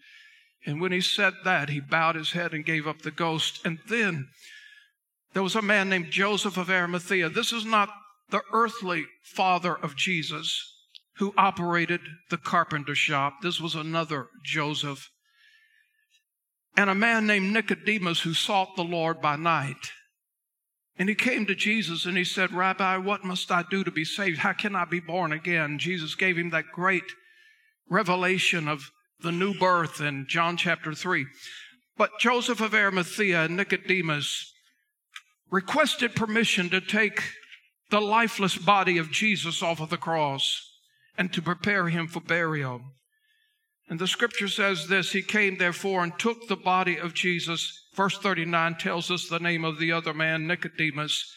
And 0.65 0.79
when 0.79 0.93
he 0.93 1.01
said 1.01 1.33
that, 1.43 1.69
he 1.69 1.81
bowed 1.81 2.15
his 2.15 2.31
head 2.31 2.53
and 2.53 2.65
gave 2.65 2.87
up 2.87 3.01
the 3.01 3.11
ghost. 3.11 3.65
And 3.65 3.79
then 3.87 4.29
there 5.33 5.43
was 5.43 5.55
a 5.55 5.61
man 5.61 5.89
named 5.89 6.11
Joseph 6.11 6.57
of 6.57 6.69
Arimathea. 6.69 7.29
This 7.29 7.51
is 7.51 7.65
not 7.65 7.89
the 8.29 8.41
earthly 8.53 9.05
father 9.23 9.75
of 9.75 9.95
Jesus 9.95 10.73
who 11.17 11.33
operated 11.37 12.01
the 12.29 12.37
carpenter 12.37 12.95
shop. 12.95 13.35
This 13.41 13.59
was 13.59 13.75
another 13.75 14.27
Joseph. 14.43 15.09
And 16.75 16.89
a 16.89 16.95
man 16.95 17.25
named 17.25 17.51
Nicodemus 17.51 18.21
who 18.21 18.33
sought 18.33 18.75
the 18.75 18.83
Lord 18.83 19.21
by 19.21 19.35
night. 19.35 19.91
And 20.99 21.09
he 21.09 21.15
came 21.15 21.45
to 21.45 21.55
Jesus 21.55 22.05
and 22.05 22.17
he 22.17 22.23
said, 22.23 22.53
Rabbi, 22.53 22.97
what 22.97 23.23
must 23.23 23.51
I 23.51 23.63
do 23.69 23.83
to 23.83 23.91
be 23.91 24.05
saved? 24.05 24.39
How 24.39 24.53
can 24.53 24.75
I 24.75 24.85
be 24.85 24.99
born 24.99 25.31
again? 25.31 25.79
Jesus 25.79 26.15
gave 26.15 26.37
him 26.37 26.49
that 26.51 26.71
great 26.73 27.03
revelation 27.89 28.67
of 28.67 28.91
the 29.21 29.31
new 29.31 29.53
birth 29.53 30.01
in 30.01 30.25
John 30.27 30.57
chapter 30.57 30.93
3. 30.93 31.25
But 31.97 32.19
Joseph 32.19 32.61
of 32.61 32.75
Arimathea 32.75 33.45
and 33.45 33.57
Nicodemus 33.57 34.53
requested 35.49 36.15
permission 36.15 36.69
to 36.69 36.81
take 36.81 37.21
the 37.89 38.01
lifeless 38.01 38.57
body 38.57 38.97
of 38.97 39.11
Jesus 39.11 39.63
off 39.63 39.79
of 39.79 39.89
the 39.89 39.97
cross 39.97 40.61
and 41.17 41.31
to 41.33 41.41
prepare 41.41 41.89
him 41.89 42.07
for 42.07 42.19
burial. 42.19 42.81
And 43.89 43.99
the 43.99 44.07
scripture 44.07 44.49
says 44.49 44.87
this 44.87 45.11
He 45.11 45.21
came 45.21 45.57
therefore 45.57 46.03
and 46.03 46.17
took 46.19 46.47
the 46.47 46.57
body 46.57 46.97
of 46.97 47.13
Jesus. 47.13 47.85
Verse 47.95 48.17
39 48.17 48.75
tells 48.75 49.09
us 49.09 49.27
the 49.27 49.39
name 49.39 49.63
of 49.63 49.79
the 49.79 49.91
other 49.91 50.13
man, 50.13 50.45
Nicodemus, 50.45 51.33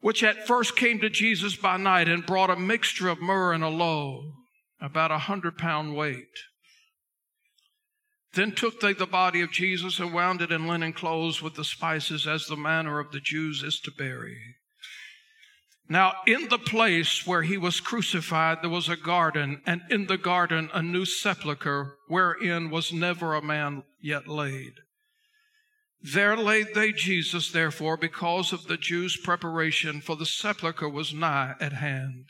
which 0.00 0.22
at 0.22 0.46
first 0.46 0.76
came 0.76 1.00
to 1.00 1.10
Jesus 1.10 1.56
by 1.56 1.76
night 1.76 2.08
and 2.08 2.26
brought 2.26 2.50
a 2.50 2.56
mixture 2.56 3.08
of 3.08 3.20
myrrh 3.20 3.52
and 3.52 3.64
aloe, 3.64 4.34
about 4.80 5.10
a 5.10 5.18
hundred 5.18 5.56
pound 5.56 5.96
weight. 5.96 6.28
Then 8.34 8.52
took 8.52 8.80
they 8.80 8.92
the 8.92 9.06
body 9.06 9.40
of 9.40 9.50
Jesus 9.50 9.98
and 9.98 10.12
wound 10.12 10.42
it 10.42 10.52
in 10.52 10.66
linen 10.66 10.92
clothes 10.92 11.42
with 11.42 11.54
the 11.54 11.64
spices, 11.64 12.26
as 12.26 12.46
the 12.46 12.56
manner 12.56 12.98
of 12.98 13.10
the 13.10 13.20
Jews 13.20 13.62
is 13.62 13.80
to 13.80 13.90
bury. 13.90 14.38
Now, 15.88 16.12
in 16.26 16.48
the 16.48 16.58
place 16.58 17.26
where 17.26 17.42
he 17.42 17.56
was 17.56 17.80
crucified, 17.80 18.58
there 18.60 18.68
was 18.68 18.90
a 18.90 18.96
garden, 18.96 19.62
and 19.64 19.80
in 19.88 20.06
the 20.06 20.18
garden 20.18 20.68
a 20.74 20.82
new 20.82 21.06
sepulchre, 21.06 21.96
wherein 22.08 22.68
was 22.68 22.92
never 22.92 23.34
a 23.34 23.42
man 23.42 23.84
yet 24.00 24.28
laid. 24.28 24.74
There 26.02 26.36
laid 26.36 26.74
they 26.74 26.92
Jesus, 26.92 27.50
therefore, 27.50 27.96
because 27.96 28.52
of 28.52 28.66
the 28.66 28.76
Jews' 28.76 29.16
preparation, 29.16 30.02
for 30.02 30.14
the 30.14 30.26
sepulchre 30.26 30.88
was 30.88 31.14
nigh 31.14 31.54
at 31.58 31.72
hand. 31.72 32.26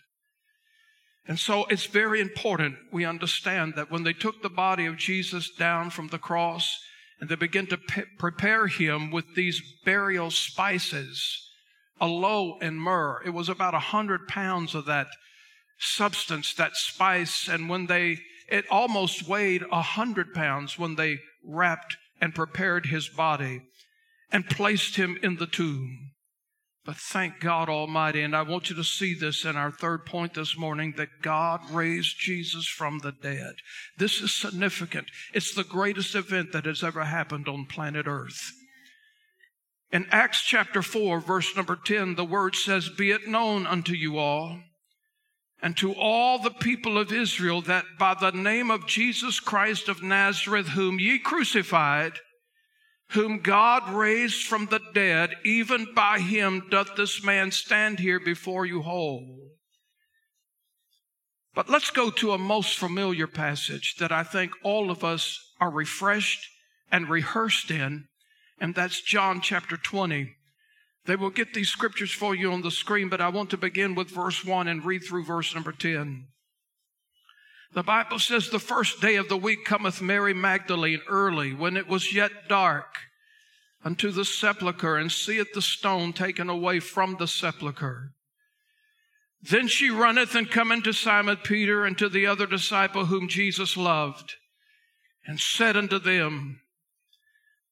And 1.26 1.38
so 1.38 1.66
it's 1.66 1.86
very 1.86 2.20
important 2.20 2.76
we 2.92 3.04
understand 3.04 3.74
that 3.76 3.90
when 3.90 4.02
they 4.02 4.12
took 4.12 4.42
the 4.42 4.48
body 4.48 4.86
of 4.86 4.96
Jesus 4.96 5.50
down 5.50 5.90
from 5.90 6.08
the 6.08 6.18
cross 6.18 6.78
and 7.20 7.28
they 7.28 7.34
began 7.34 7.66
to 7.66 7.78
prepare 8.18 8.66
him 8.66 9.10
with 9.10 9.34
these 9.34 9.60
burial 9.84 10.30
spices, 10.30 11.50
aloe 12.00 12.58
and 12.60 12.80
myrrh, 12.80 13.20
it 13.24 13.30
was 13.30 13.48
about 13.48 13.74
a 13.74 13.78
hundred 13.78 14.26
pounds 14.28 14.74
of 14.74 14.86
that 14.86 15.08
substance, 15.78 16.54
that 16.54 16.76
spice. 16.76 17.48
And 17.48 17.68
when 17.68 17.86
they, 17.86 18.18
it 18.48 18.64
almost 18.70 19.28
weighed 19.28 19.64
a 19.70 19.82
hundred 19.82 20.32
pounds 20.32 20.78
when 20.78 20.94
they 20.94 21.18
wrapped 21.44 21.96
and 22.20 22.34
prepared 22.34 22.86
his 22.86 23.08
body 23.08 23.62
and 24.30 24.48
placed 24.48 24.96
him 24.96 25.18
in 25.22 25.36
the 25.36 25.46
tomb. 25.46 26.12
But 26.84 26.96
thank 26.96 27.40
God 27.40 27.68
Almighty, 27.68 28.22
and 28.22 28.34
I 28.34 28.42
want 28.42 28.70
you 28.70 28.76
to 28.76 28.84
see 28.84 29.12
this 29.12 29.44
in 29.44 29.56
our 29.56 29.70
third 29.70 30.06
point 30.06 30.34
this 30.34 30.56
morning 30.56 30.94
that 30.96 31.20
God 31.22 31.60
raised 31.70 32.18
Jesus 32.18 32.66
from 32.66 33.00
the 33.00 33.12
dead. 33.12 33.56
This 33.98 34.22
is 34.22 34.32
significant. 34.32 35.10
It's 35.34 35.54
the 35.54 35.64
greatest 35.64 36.14
event 36.14 36.52
that 36.52 36.64
has 36.64 36.82
ever 36.82 37.04
happened 37.04 37.46
on 37.46 37.66
planet 37.66 38.06
Earth. 38.06 38.52
In 39.90 40.06
Acts 40.10 40.42
chapter 40.42 40.82
4, 40.82 41.20
verse 41.20 41.54
number 41.56 41.76
10, 41.76 42.14
the 42.14 42.24
word 42.24 42.54
says, 42.54 42.88
Be 42.88 43.10
it 43.10 43.26
known 43.26 43.66
unto 43.66 43.92
you 43.92 44.18
all 44.18 44.58
and 45.62 45.76
to 45.78 45.92
all 45.94 46.38
the 46.38 46.50
people 46.50 46.98
of 46.98 47.12
Israel 47.12 47.62
that 47.62 47.84
by 47.98 48.14
the 48.14 48.30
name 48.30 48.70
of 48.70 48.86
Jesus 48.86 49.40
Christ 49.40 49.88
of 49.88 50.02
Nazareth, 50.02 50.68
whom 50.68 50.98
ye 50.98 51.18
crucified, 51.18 52.12
whom 53.10 53.38
God 53.38 53.90
raised 53.90 54.46
from 54.46 54.66
the 54.66 54.80
dead, 54.92 55.34
even 55.44 55.86
by 55.94 56.18
him 56.18 56.66
doth 56.70 56.94
this 56.96 57.24
man 57.24 57.50
stand 57.50 57.98
here 57.98 58.20
before 58.20 58.66
you 58.66 58.82
whole. 58.82 59.48
But 61.54 61.70
let's 61.70 61.90
go 61.90 62.10
to 62.10 62.32
a 62.32 62.38
most 62.38 62.78
familiar 62.78 63.26
passage 63.26 63.96
that 63.98 64.12
I 64.12 64.22
think 64.22 64.52
all 64.62 64.90
of 64.90 65.02
us 65.02 65.40
are 65.60 65.70
refreshed 65.70 66.46
and 66.92 67.08
rehearsed 67.08 67.70
in, 67.70 68.04
and 68.60 68.74
that's 68.74 69.00
John 69.00 69.40
chapter 69.40 69.76
20. 69.76 70.34
They 71.06 71.16
will 71.16 71.30
get 71.30 71.54
these 71.54 71.70
scriptures 71.70 72.12
for 72.12 72.34
you 72.34 72.52
on 72.52 72.60
the 72.60 72.70
screen, 72.70 73.08
but 73.08 73.22
I 73.22 73.30
want 73.30 73.50
to 73.50 73.56
begin 73.56 73.94
with 73.94 74.10
verse 74.10 74.44
1 74.44 74.68
and 74.68 74.84
read 74.84 75.02
through 75.02 75.24
verse 75.24 75.54
number 75.54 75.72
10. 75.72 76.28
The 77.72 77.82
Bible 77.82 78.18
says, 78.18 78.48
The 78.48 78.58
first 78.58 79.00
day 79.00 79.16
of 79.16 79.28
the 79.28 79.36
week 79.36 79.64
cometh 79.64 80.00
Mary 80.00 80.34
Magdalene 80.34 81.02
early, 81.08 81.52
when 81.52 81.76
it 81.76 81.86
was 81.86 82.14
yet 82.14 82.48
dark, 82.48 82.96
unto 83.84 84.10
the 84.10 84.24
sepulchre, 84.24 84.96
and 84.96 85.12
seeth 85.12 85.52
the 85.52 85.62
stone 85.62 86.12
taken 86.12 86.48
away 86.48 86.80
from 86.80 87.16
the 87.16 87.28
sepulchre. 87.28 88.14
Then 89.42 89.68
she 89.68 89.90
runneth 89.90 90.34
and 90.34 90.50
cometh 90.50 90.84
to 90.84 90.92
Simon 90.92 91.36
Peter 91.36 91.84
and 91.84 91.96
to 91.98 92.08
the 92.08 92.26
other 92.26 92.46
disciple 92.46 93.06
whom 93.06 93.28
Jesus 93.28 93.76
loved, 93.76 94.34
and 95.26 95.38
said 95.38 95.76
unto 95.76 95.98
them, 95.98 96.60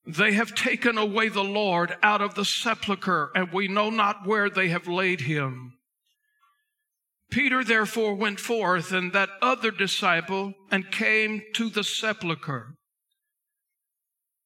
They 0.06 0.32
have 0.32 0.54
taken 0.54 0.98
away 0.98 1.28
the 1.28 1.42
Lord 1.42 1.96
out 2.02 2.20
of 2.20 2.34
the 2.34 2.44
sepulchre, 2.44 3.30
and 3.34 3.50
we 3.50 3.66
know 3.66 3.90
not 3.90 4.26
where 4.26 4.48
they 4.48 4.68
have 4.68 4.86
laid 4.86 5.22
him. 5.22 5.78
Peter 7.30 7.64
therefore 7.64 8.14
went 8.14 8.40
forth 8.40 8.92
and 8.92 9.12
that 9.12 9.30
other 9.42 9.70
disciple 9.70 10.54
and 10.70 10.90
came 10.90 11.42
to 11.54 11.68
the 11.68 11.84
sepulchre. 11.84 12.74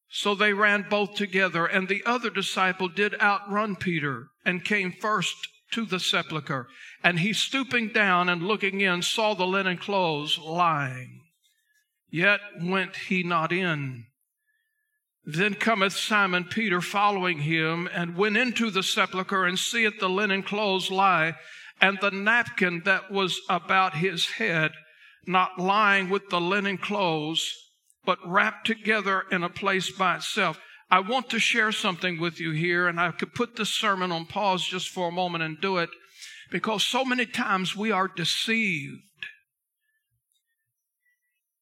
So 0.09 0.35
they 0.35 0.53
ran 0.53 0.87
both 0.91 1.15
together, 1.15 1.67
and 1.67 1.89
the 1.89 2.03
other 2.05 2.31
disciple 2.31 2.89
did 2.89 3.21
outrun 3.21 3.77
Peter 3.77 4.27
and 4.45 4.65
came 4.65 4.93
first 4.93 5.37
to 5.73 5.87
the 5.87 6.01
sepulchre. 6.01 6.67
And 7.05 7.21
he 7.21 7.33
stooping 7.33 7.93
down 7.93 8.29
and 8.29 8.43
looking 8.43 8.81
in 8.81 9.03
saw 9.03 9.35
the 9.35 9.47
linen 9.47 9.77
clothes 9.77 10.37
lying. 10.39 11.21
Yet 12.11 12.41
went 12.61 12.97
he 12.97 13.23
not 13.23 13.53
in. 13.53 14.07
Then 15.25 15.55
cometh 15.55 15.93
Simon 15.93 16.45
Peter 16.45 16.81
following 16.81 17.41
him 17.41 17.89
and 17.93 18.17
went 18.17 18.37
into 18.37 18.71
the 18.71 18.83
sepulchre 18.83 19.45
and 19.45 19.59
seeth 19.59 20.01
the 20.01 20.09
linen 20.09 20.43
clothes 20.43 20.91
lie 20.91 21.37
and 21.81 21.99
the 22.01 22.11
napkin 22.11 22.83
that 22.85 23.11
was 23.11 23.41
about 23.49 23.97
his 23.97 24.27
head, 24.33 24.73
not 25.27 25.59
lying 25.59 26.11
with 26.11 26.29
the 26.29 26.41
linen 26.41 26.79
clothes, 26.79 27.53
but 28.05 28.19
wrapped 28.25 28.67
together 28.67 29.25
in 29.31 29.43
a 29.43 29.49
place 29.49 29.91
by 29.91 30.17
itself. 30.17 30.59
I 30.91 31.01
want 31.01 31.31
to 31.31 31.39
share 31.39 31.73
something 31.73 32.21
with 32.21 32.41
you 32.41 32.51
here, 32.51 32.89
and 32.89 33.01
I 33.01 33.13
could 33.13 33.35
put 33.35 33.57
this 33.57 33.71
sermon 33.71 34.11
on 34.11 34.27
pause 34.27 34.65
just 34.65 34.89
for 34.89 35.09
a 35.09 35.13
moment 35.13 35.45
and 35.45 35.61
do 35.61 35.79
it 35.79 35.91
because 36.51 36.85
so 36.85 37.05
many 37.05 37.27
times 37.27 37.77
we 37.77 37.93
are 37.93 38.09
deceived. 38.09 38.99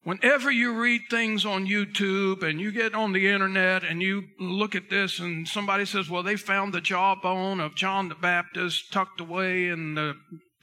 Whenever 0.08 0.50
you 0.50 0.72
read 0.72 1.02
things 1.10 1.44
on 1.44 1.66
YouTube 1.66 2.42
and 2.42 2.58
you 2.58 2.72
get 2.72 2.94
on 2.94 3.12
the 3.12 3.28
internet 3.28 3.84
and 3.84 4.00
you 4.00 4.22
look 4.40 4.74
at 4.74 4.88
this 4.88 5.18
and 5.18 5.46
somebody 5.46 5.84
says, 5.84 6.08
well, 6.08 6.22
they 6.22 6.34
found 6.34 6.72
the 6.72 6.80
jawbone 6.80 7.60
of 7.60 7.74
John 7.74 8.08
the 8.08 8.14
Baptist 8.14 8.90
tucked 8.90 9.20
away 9.20 9.68
in 9.68 9.96
the 9.96 10.14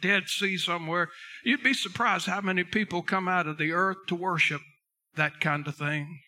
Dead 0.01 0.23
Sea 0.25 0.57
somewhere, 0.57 1.09
you'd 1.43 1.61
be 1.61 1.75
surprised 1.75 2.25
how 2.25 2.41
many 2.41 2.63
people 2.63 3.03
come 3.03 3.27
out 3.27 3.45
of 3.45 3.59
the 3.59 3.71
earth 3.71 3.97
to 4.07 4.15
worship 4.15 4.61
that 5.15 5.39
kind 5.39 5.67
of 5.67 5.75
thing. 5.75 6.21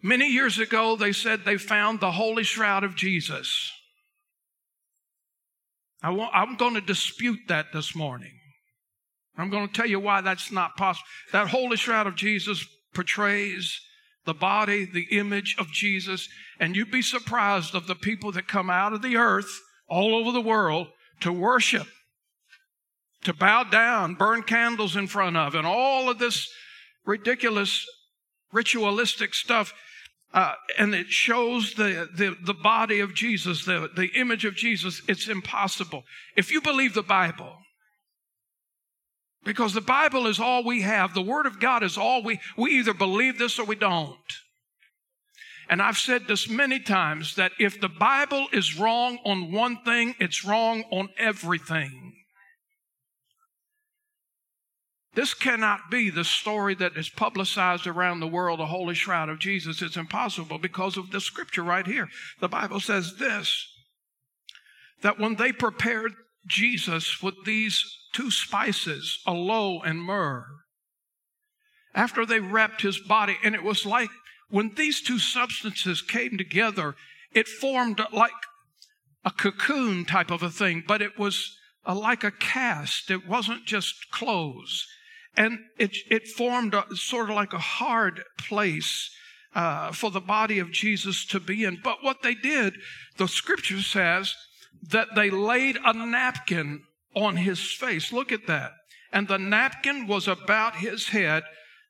Many 0.00 0.28
years 0.28 0.60
ago, 0.60 0.94
they 0.94 1.10
said 1.10 1.40
they 1.44 1.56
found 1.56 1.98
the 1.98 2.12
holy 2.12 2.44
shroud 2.44 2.84
of 2.84 2.94
Jesus. 2.94 3.72
I 6.04 6.12
am 6.12 6.54
going 6.54 6.74
to 6.74 6.80
dispute 6.80 7.40
that 7.48 7.72
this 7.72 7.96
morning. 7.96 8.39
I'm 9.36 9.50
going 9.50 9.68
to 9.68 9.72
tell 9.72 9.86
you 9.86 10.00
why 10.00 10.20
that's 10.20 10.52
not 10.52 10.76
possible. 10.76 11.06
That 11.32 11.48
holy 11.48 11.76
shroud 11.76 12.06
of 12.06 12.16
Jesus 12.16 12.66
portrays 12.94 13.80
the 14.26 14.34
body, 14.34 14.84
the 14.84 15.06
image 15.10 15.56
of 15.58 15.72
Jesus, 15.72 16.28
and 16.58 16.76
you'd 16.76 16.90
be 16.90 17.02
surprised 17.02 17.74
of 17.74 17.86
the 17.86 17.94
people 17.94 18.32
that 18.32 18.48
come 18.48 18.68
out 18.68 18.92
of 18.92 19.02
the 19.02 19.16
earth 19.16 19.60
all 19.88 20.14
over 20.14 20.30
the 20.30 20.40
world 20.40 20.88
to 21.20 21.32
worship, 21.32 21.86
to 23.24 23.32
bow 23.32 23.64
down, 23.64 24.14
burn 24.14 24.42
candles 24.42 24.96
in 24.96 25.06
front 25.06 25.36
of, 25.36 25.54
and 25.54 25.66
all 25.66 26.10
of 26.10 26.18
this 26.18 26.48
ridiculous 27.06 27.86
ritualistic 28.52 29.34
stuff. 29.34 29.72
Uh, 30.32 30.54
and 30.78 30.94
it 30.94 31.08
shows 31.08 31.74
the, 31.74 32.08
the, 32.14 32.36
the 32.44 32.54
body 32.54 33.00
of 33.00 33.14
Jesus, 33.14 33.64
the, 33.64 33.90
the 33.96 34.10
image 34.14 34.44
of 34.44 34.54
Jesus. 34.54 35.02
It's 35.08 35.28
impossible. 35.28 36.04
If 36.36 36.52
you 36.52 36.60
believe 36.60 36.94
the 36.94 37.02
Bible, 37.02 37.56
because 39.44 39.72
the 39.72 39.80
Bible 39.80 40.26
is 40.26 40.38
all 40.38 40.64
we 40.64 40.82
have, 40.82 41.14
the 41.14 41.22
Word 41.22 41.46
of 41.46 41.60
God 41.60 41.82
is 41.82 41.96
all 41.96 42.22
we, 42.22 42.40
we 42.56 42.72
either 42.72 42.94
believe 42.94 43.38
this 43.38 43.58
or 43.58 43.64
we 43.64 43.76
don't. 43.76 44.16
And 45.68 45.80
I've 45.80 45.96
said 45.96 46.26
this 46.26 46.48
many 46.48 46.80
times 46.80 47.36
that 47.36 47.52
if 47.58 47.80
the 47.80 47.88
Bible 47.88 48.48
is 48.52 48.78
wrong 48.78 49.18
on 49.24 49.52
one 49.52 49.78
thing, 49.84 50.16
it's 50.18 50.44
wrong 50.44 50.82
on 50.90 51.10
everything. 51.16 52.14
This 55.14 55.32
cannot 55.32 55.90
be 55.90 56.10
the 56.10 56.24
story 56.24 56.74
that 56.76 56.96
is 56.96 57.08
publicized 57.08 57.86
around 57.86 58.20
the 58.20 58.26
world, 58.26 58.60
the 58.60 58.66
Holy 58.66 58.94
Shroud 58.94 59.28
of 59.28 59.38
Jesus. 59.38 59.82
It's 59.82 59.96
impossible 59.96 60.58
because 60.58 60.96
of 60.96 61.10
the 61.10 61.20
scripture 61.20 61.62
right 61.62 61.86
here. 61.86 62.08
The 62.40 62.48
Bible 62.48 62.80
says 62.80 63.16
this 63.16 63.66
that 65.02 65.18
when 65.18 65.36
they 65.36 65.50
prepared 65.50 66.12
Jesus 66.46 67.22
with 67.22 67.34
these 67.46 67.82
two 68.12 68.30
spices, 68.30 69.20
aloe 69.26 69.80
and 69.80 70.02
myrrh, 70.02 70.46
after 71.94 72.24
they 72.24 72.40
wrapped 72.40 72.82
his 72.82 72.98
body, 72.98 73.36
and 73.42 73.54
it 73.54 73.62
was 73.62 73.84
like 73.84 74.10
when 74.48 74.72
these 74.76 75.00
two 75.00 75.18
substances 75.18 76.02
came 76.02 76.36
together, 76.36 76.94
it 77.32 77.48
formed 77.48 78.00
like 78.12 78.30
a 79.24 79.30
cocoon 79.30 80.04
type 80.04 80.30
of 80.30 80.42
a 80.42 80.50
thing, 80.50 80.82
but 80.86 81.02
it 81.02 81.18
was 81.18 81.56
a, 81.84 81.94
like 81.94 82.24
a 82.24 82.30
cast. 82.30 83.10
It 83.10 83.28
wasn't 83.28 83.66
just 83.66 84.10
clothes 84.10 84.86
and 85.36 85.58
it, 85.78 85.96
it 86.10 86.28
formed 86.28 86.74
a, 86.74 86.84
sort 86.94 87.30
of 87.30 87.36
like 87.36 87.52
a 87.52 87.58
hard 87.58 88.22
place 88.38 89.10
uh, 89.54 89.92
for 89.92 90.10
the 90.10 90.20
body 90.20 90.58
of 90.58 90.70
Jesus 90.70 91.24
to 91.26 91.40
be 91.40 91.64
in. 91.64 91.78
But 91.82 92.02
what 92.02 92.22
they 92.22 92.34
did, 92.34 92.74
the 93.16 93.28
scripture 93.28 93.82
says 93.82 94.34
that 94.82 95.08
they 95.14 95.30
laid 95.30 95.78
a 95.84 95.92
napkin 95.92 96.82
on 97.14 97.36
his 97.36 97.72
face. 97.72 98.12
Look 98.12 98.32
at 98.32 98.46
that. 98.46 98.72
And 99.12 99.26
the 99.26 99.38
napkin 99.38 100.06
was 100.06 100.28
about 100.28 100.76
his 100.76 101.08
head, 101.08 101.42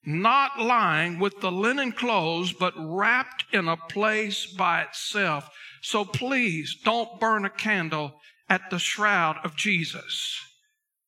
not 0.05 0.59
lying 0.59 1.19
with 1.19 1.41
the 1.41 1.53
linen 1.53 1.93
clothes, 1.93 2.53
but 2.53 2.73
wrapped 2.77 3.45
in 3.53 3.69
a 3.69 3.77
place 3.77 4.47
by 4.47 4.83
itself. 4.83 5.49
So 5.83 6.05
please 6.05 6.77
don't 6.85 7.21
burn 7.21 7.45
a 7.45 7.51
candle 7.51 8.15
at 8.49 8.71
the 8.71 8.79
shroud 8.79 9.37
of 9.45 9.57
Jesus. 9.57 10.39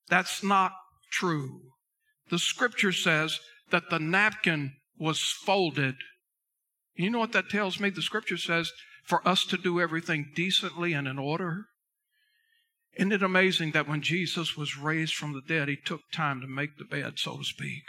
That's 0.09 0.43
not 0.43 0.73
true 1.11 1.73
the 2.33 2.39
scripture 2.39 2.93
says 2.93 3.39
that 3.71 3.91
the 3.91 3.99
napkin 3.99 4.73
was 4.99 5.21
folded. 5.21 5.97
You 6.95 7.11
know 7.11 7.19
what 7.19 7.33
that 7.33 7.51
tells 7.51 7.79
me? 7.79 7.91
The 7.91 8.01
scripture 8.01 8.39
says 8.39 8.73
for 9.05 9.27
us 9.29 9.45
to 9.47 9.59
do 9.59 9.79
everything 9.79 10.33
decently 10.35 10.95
and 10.95 11.07
in 11.07 11.19
order. 11.19 11.67
Isn't 12.95 13.13
it 13.13 13.23
amazing 13.23 13.73
that 13.73 13.89
when 13.89 14.03
Jesus 14.03 14.57
was 14.57 14.77
raised 14.77 15.15
from 15.15 15.33
the 15.33 15.41
dead, 15.41 15.69
he 15.69 15.77
took 15.77 16.03
time 16.13 16.41
to 16.41 16.47
make 16.47 16.77
the 16.77 16.85
bed, 16.85 17.15
so 17.17 17.39
to 17.39 17.45
speak? 17.45 17.85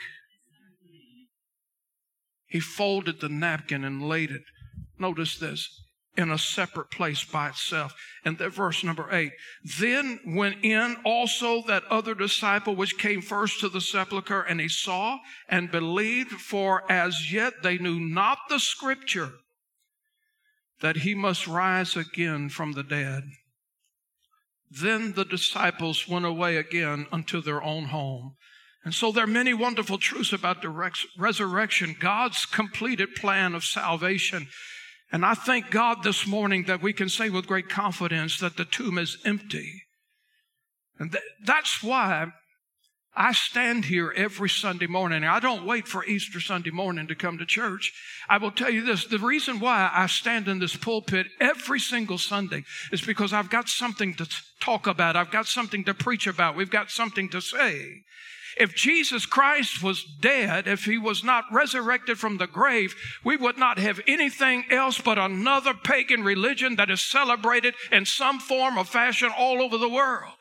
He 2.45 2.59
folded 2.59 3.19
the 3.19 3.29
napkin 3.29 3.83
and 3.83 4.07
laid 4.07 4.31
it. 4.31 4.43
Notice 4.97 5.37
this 5.37 5.67
in 6.15 6.29
a 6.29 6.37
separate 6.37 6.91
place 6.91 7.23
by 7.23 7.49
itself. 7.49 7.93
And 8.23 8.37
then 8.37 8.51
verse 8.51 8.83
number 8.83 9.07
eight. 9.11 9.31
Then 9.79 10.19
went 10.25 10.63
in 10.63 10.97
also 11.03 11.63
that 11.63 11.83
other 11.85 12.13
disciple 12.13 12.75
which 12.75 12.99
came 12.99 13.21
first 13.21 13.59
to 13.59 13.69
the 13.69 13.81
sepulchre, 13.81 14.41
and 14.41 14.61
he 14.61 14.69
saw 14.69 15.19
and 15.49 15.71
believed, 15.71 16.33
for 16.33 16.89
as 16.91 17.33
yet 17.33 17.63
they 17.63 17.77
knew 17.77 17.99
not 17.99 18.37
the 18.49 18.59
scripture 18.59 19.33
that 20.81 20.97
he 20.97 21.15
must 21.15 21.47
rise 21.47 21.95
again 21.95 22.49
from 22.49 22.73
the 22.73 22.83
dead. 22.83 23.23
Then 24.81 25.13
the 25.13 25.25
disciples 25.25 26.07
went 26.07 26.25
away 26.25 26.57
again 26.57 27.05
unto 27.11 27.41
their 27.41 27.61
own 27.61 27.85
home. 27.85 28.35
And 28.83 28.93
so 28.93 29.11
there 29.11 29.23
are 29.23 29.27
many 29.27 29.53
wonderful 29.53 29.97
truths 29.97 30.33
about 30.33 30.61
the 30.61 30.91
resurrection, 31.17 31.95
God's 31.99 32.45
completed 32.45 33.15
plan 33.15 33.55
of 33.55 33.63
salvation. 33.63 34.47
And 35.11 35.25
I 35.25 35.35
thank 35.35 35.69
God 35.69 36.03
this 36.03 36.25
morning 36.25 36.63
that 36.63 36.81
we 36.81 36.91
can 36.91 37.07
say 37.07 37.29
with 37.29 37.47
great 37.47 37.69
confidence 37.69 38.39
that 38.39 38.57
the 38.57 38.65
tomb 38.65 38.97
is 38.97 39.17
empty. 39.23 39.83
And 40.99 41.11
th- 41.11 41.23
that's 41.45 41.83
why 41.83 42.31
I 43.15 43.31
stand 43.31 43.85
here 43.85 44.11
every 44.15 44.49
Sunday 44.49 44.87
morning. 44.87 45.23
I 45.23 45.39
don't 45.39 45.67
wait 45.67 45.87
for 45.87 46.03
Easter 46.03 46.39
Sunday 46.39 46.71
morning 46.71 47.07
to 47.07 47.15
come 47.15 47.37
to 47.37 47.45
church. 47.45 47.93
I 48.27 48.39
will 48.39 48.49
tell 48.49 48.71
you 48.71 48.83
this. 48.83 49.05
The 49.05 49.19
reason 49.19 49.59
why 49.59 49.91
I 49.93 50.07
stand 50.07 50.47
in 50.47 50.57
this 50.57 50.75
pulpit 50.75 51.27
every 51.39 51.79
single 51.79 52.17
Sunday 52.17 52.63
is 52.91 53.01
because 53.01 53.31
I've 53.31 53.51
got 53.51 53.69
something 53.69 54.15
to 54.15 54.27
talk 54.59 54.87
about. 54.87 55.15
I've 55.15 55.29
got 55.29 55.45
something 55.45 55.83
to 55.83 55.93
preach 55.93 56.25
about. 56.25 56.55
We've 56.55 56.71
got 56.71 56.89
something 56.89 57.29
to 57.29 57.41
say. 57.41 58.03
If 58.57 58.75
Jesus 58.75 59.25
Christ 59.25 59.81
was 59.83 60.03
dead, 60.03 60.67
if 60.67 60.85
he 60.85 60.97
was 60.97 61.23
not 61.23 61.45
resurrected 61.51 62.19
from 62.19 62.37
the 62.37 62.47
grave, 62.47 62.95
we 63.23 63.35
would 63.35 63.57
not 63.57 63.79
have 63.79 63.99
anything 64.07 64.65
else 64.71 64.99
but 64.99 65.17
another 65.17 65.73
pagan 65.73 66.23
religion 66.23 66.75
that 66.75 66.91
is 66.91 67.01
celebrated 67.01 67.75
in 67.91 68.05
some 68.05 68.39
form 68.39 68.77
or 68.77 68.85
fashion 68.85 69.31
all 69.35 69.61
over 69.61 69.77
the 69.77 69.89
world. 69.89 70.33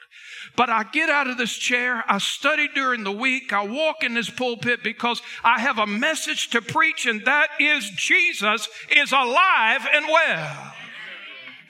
But 0.55 0.69
I 0.69 0.85
get 0.85 1.09
out 1.09 1.29
of 1.29 1.39
this 1.39 1.53
chair, 1.53 2.05
I 2.07 2.19
study 2.19 2.69
during 2.75 3.05
the 3.05 3.13
week, 3.13 3.53
I 3.53 3.67
walk 3.67 4.05
in 4.05 4.15
this 4.15 4.29
pulpit 4.29 4.83
because 4.83 5.23
I 5.43 5.61
have 5.61 5.79
a 5.79 5.87
message 5.87 6.51
to 6.51 6.61
preach, 6.61 7.07
and 7.07 7.25
that 7.25 7.49
is 7.59 7.89
Jesus 7.91 8.69
is 8.95 9.13
alive 9.13 9.87
and 9.93 10.07
well. 10.09 10.75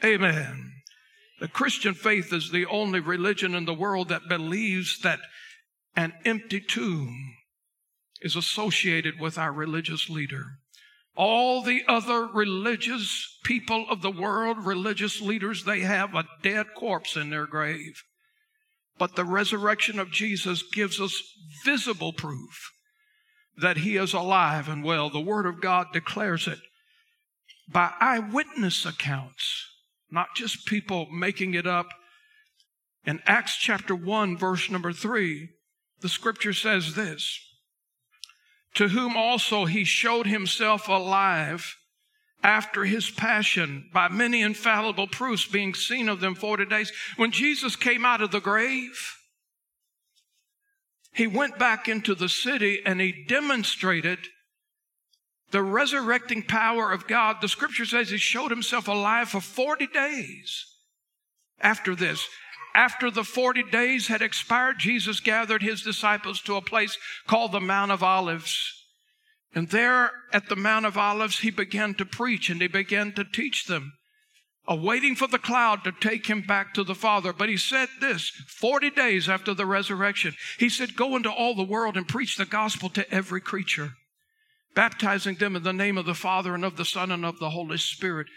Amen. 0.05 0.73
The 1.40 1.49
Christian 1.49 1.95
faith 1.95 2.33
is 2.33 2.51
the 2.51 2.66
only 2.66 3.01
religion 3.01 3.55
in 3.55 3.66
the 3.66 3.75
world 3.75 4.09
that 4.09 4.29
believes 4.29 5.01
that 5.01 5.21
an 5.95 6.12
empty 6.25 6.61
tomb 6.61 7.35
is 8.21 8.37
associated 8.37 9.21
with 9.21 9.38
our 9.38 9.53
religious 9.53 10.09
leader. 10.09 10.59
All 11.14 11.62
the 11.62 11.83
other 11.87 12.27
religious 12.27 13.38
people 13.45 13.87
of 13.90 14.03
the 14.03 14.11
world, 14.11 14.64
religious 14.64 15.21
leaders, 15.21 15.64
they 15.64 15.81
have 15.81 16.14
a 16.14 16.25
dead 16.42 16.66
corpse 16.77 17.16
in 17.16 17.31
their 17.31 17.47
grave. 17.47 18.03
But 18.98 19.16
the 19.16 19.24
resurrection 19.24 19.98
of 19.98 20.11
Jesus 20.11 20.62
gives 20.62 21.00
us 21.00 21.20
visible 21.64 22.12
proof 22.12 22.72
that 23.57 23.78
he 23.78 23.96
is 23.96 24.12
alive 24.12 24.68
and 24.68 24.85
well. 24.85 25.11
The 25.11 25.20
Word 25.20 25.46
of 25.46 25.61
God 25.61 25.88
declares 25.92 26.46
it 26.46 26.59
by 27.68 27.92
eyewitness 28.00 28.85
accounts, 28.85 29.66
not 30.11 30.28
just 30.37 30.66
people 30.66 31.07
making 31.11 31.55
it 31.55 31.66
up. 31.66 31.88
In 33.05 33.20
Acts 33.26 33.57
chapter 33.57 33.94
1, 33.94 34.37
verse 34.37 34.70
number 34.70 34.92
3, 34.92 35.48
the 36.00 36.09
scripture 36.09 36.52
says 36.52 36.94
this 36.94 37.40
To 38.74 38.88
whom 38.88 39.16
also 39.16 39.64
he 39.64 39.85
showed 39.85 40.26
himself 40.26 40.88
alive 40.88 41.76
after 42.42 42.85
his 42.85 43.11
passion 43.11 43.88
by 43.92 44.09
many 44.09 44.42
infallible 44.42 45.07
proofs 45.07 45.46
being 45.46 45.74
seen 45.74 46.09
of 46.09 46.20
them 46.20 46.35
40 46.35 46.66
days. 46.66 46.92
When 47.16 47.31
Jesus 47.31 47.76
came 47.76 48.05
out 48.05 48.20
of 48.20 48.31
the 48.31 48.40
grave, 48.40 49.16
he 51.12 51.26
went 51.26 51.59
back 51.59 51.88
into 51.88 52.14
the 52.14 52.28
city 52.28 52.81
and 52.85 53.00
he 53.00 53.24
demonstrated 53.28 54.18
the 55.50 55.62
resurrecting 55.62 56.42
power 56.42 56.90
of 56.90 57.07
God. 57.07 57.37
The 57.40 57.48
scripture 57.48 57.85
says 57.85 58.11
he 58.11 58.16
showed 58.16 58.50
himself 58.50 58.88
alive 58.88 59.28
for 59.28 59.40
40 59.40 59.87
days 59.88 60.66
after 61.61 61.94
this. 61.94 62.26
After 62.74 63.11
the 63.11 63.24
40 63.24 63.64
days 63.64 64.07
had 64.07 64.22
expired, 64.22 64.78
Jesus 64.78 65.20
gathered 65.20 65.62
his 65.62 65.83
disciples 65.83 66.40
to 66.42 66.57
a 66.57 66.62
place 66.62 66.96
called 67.26 67.52
the 67.52 67.61
Mount 67.61 67.92
of 67.92 68.02
Olives. 68.02 68.82
And 69.55 69.69
there 69.69 70.11
at 70.33 70.49
the 70.49 70.57
Mount 70.57 70.87
of 70.87 70.97
Olives, 70.97 71.41
he 71.41 71.51
began 71.51 71.95
to 71.95 72.05
preach 72.05 72.49
and 72.49 72.61
he 72.61 72.69
began 72.69 73.12
to 73.12 73.25
teach 73.25 73.67
them, 73.67 73.93
awaiting 74.67 75.15
for 75.15 75.27
the 75.27 75.38
cloud 75.38 75.85
to 75.85 75.93
take 75.93 76.27
him 76.27 76.43
back 76.43 76.73
to 76.75 76.85
the 76.85 76.95
Father. 76.95 77.33
But 77.33 77.51
he 77.51 77.59
said 77.59 77.88
this 78.01 78.31
40 78.49 78.91
days 78.91 79.29
after 79.29 79.53
the 79.53 79.67
resurrection, 79.67 80.35
he 80.59 80.71
said, 80.71 80.97
Go 80.97 81.17
into 81.17 81.31
all 81.31 81.55
the 81.55 81.62
world 81.62 81.97
and 81.97 82.09
preach 82.09 82.37
the 82.37 82.47
gospel 82.47 82.88
to 82.91 83.11
every 83.12 83.43
creature, 83.43 83.93
baptizing 84.75 85.35
them 85.35 85.55
in 85.55 85.65
the 85.65 85.73
name 85.73 85.99
of 85.99 86.07
the 86.07 86.15
Father 86.15 86.55
and 86.55 86.65
of 86.65 86.77
the 86.77 86.87
Son 86.87 87.12
and 87.12 87.25
of 87.25 87.38
the 87.38 87.51
Holy 87.51 87.79
Spirit. 87.79 88.29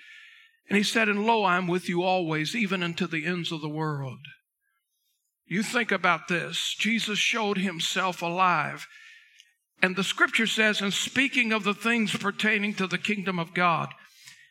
And 0.68 0.78
he 0.78 0.84
said, 0.84 1.08
And 1.08 1.26
lo, 1.26 1.44
I 1.44 1.56
am 1.58 1.68
with 1.68 1.88
you 1.88 2.04
always, 2.04 2.56
even 2.56 2.84
unto 2.84 3.08
the 3.08 3.26
ends 3.26 3.54
of 3.54 3.62
the 3.62 3.70
world. 3.70 4.20
You 5.48 5.64
think 5.64 5.92
about 5.92 6.28
this. 6.28 6.76
Jesus 6.78 7.20
showed 7.20 7.60
himself 7.60 8.22
alive. 8.22 8.88
And 9.82 9.96
the 9.96 10.04
scripture 10.04 10.48
says, 10.48 10.82
in 10.82 10.92
speaking 10.92 11.52
of 11.52 11.64
the 11.64 11.74
things 11.74 12.16
pertaining 12.16 12.74
to 12.76 12.88
the 12.88 12.98
kingdom 12.98 13.40
of 13.40 13.54
God, 13.54 13.90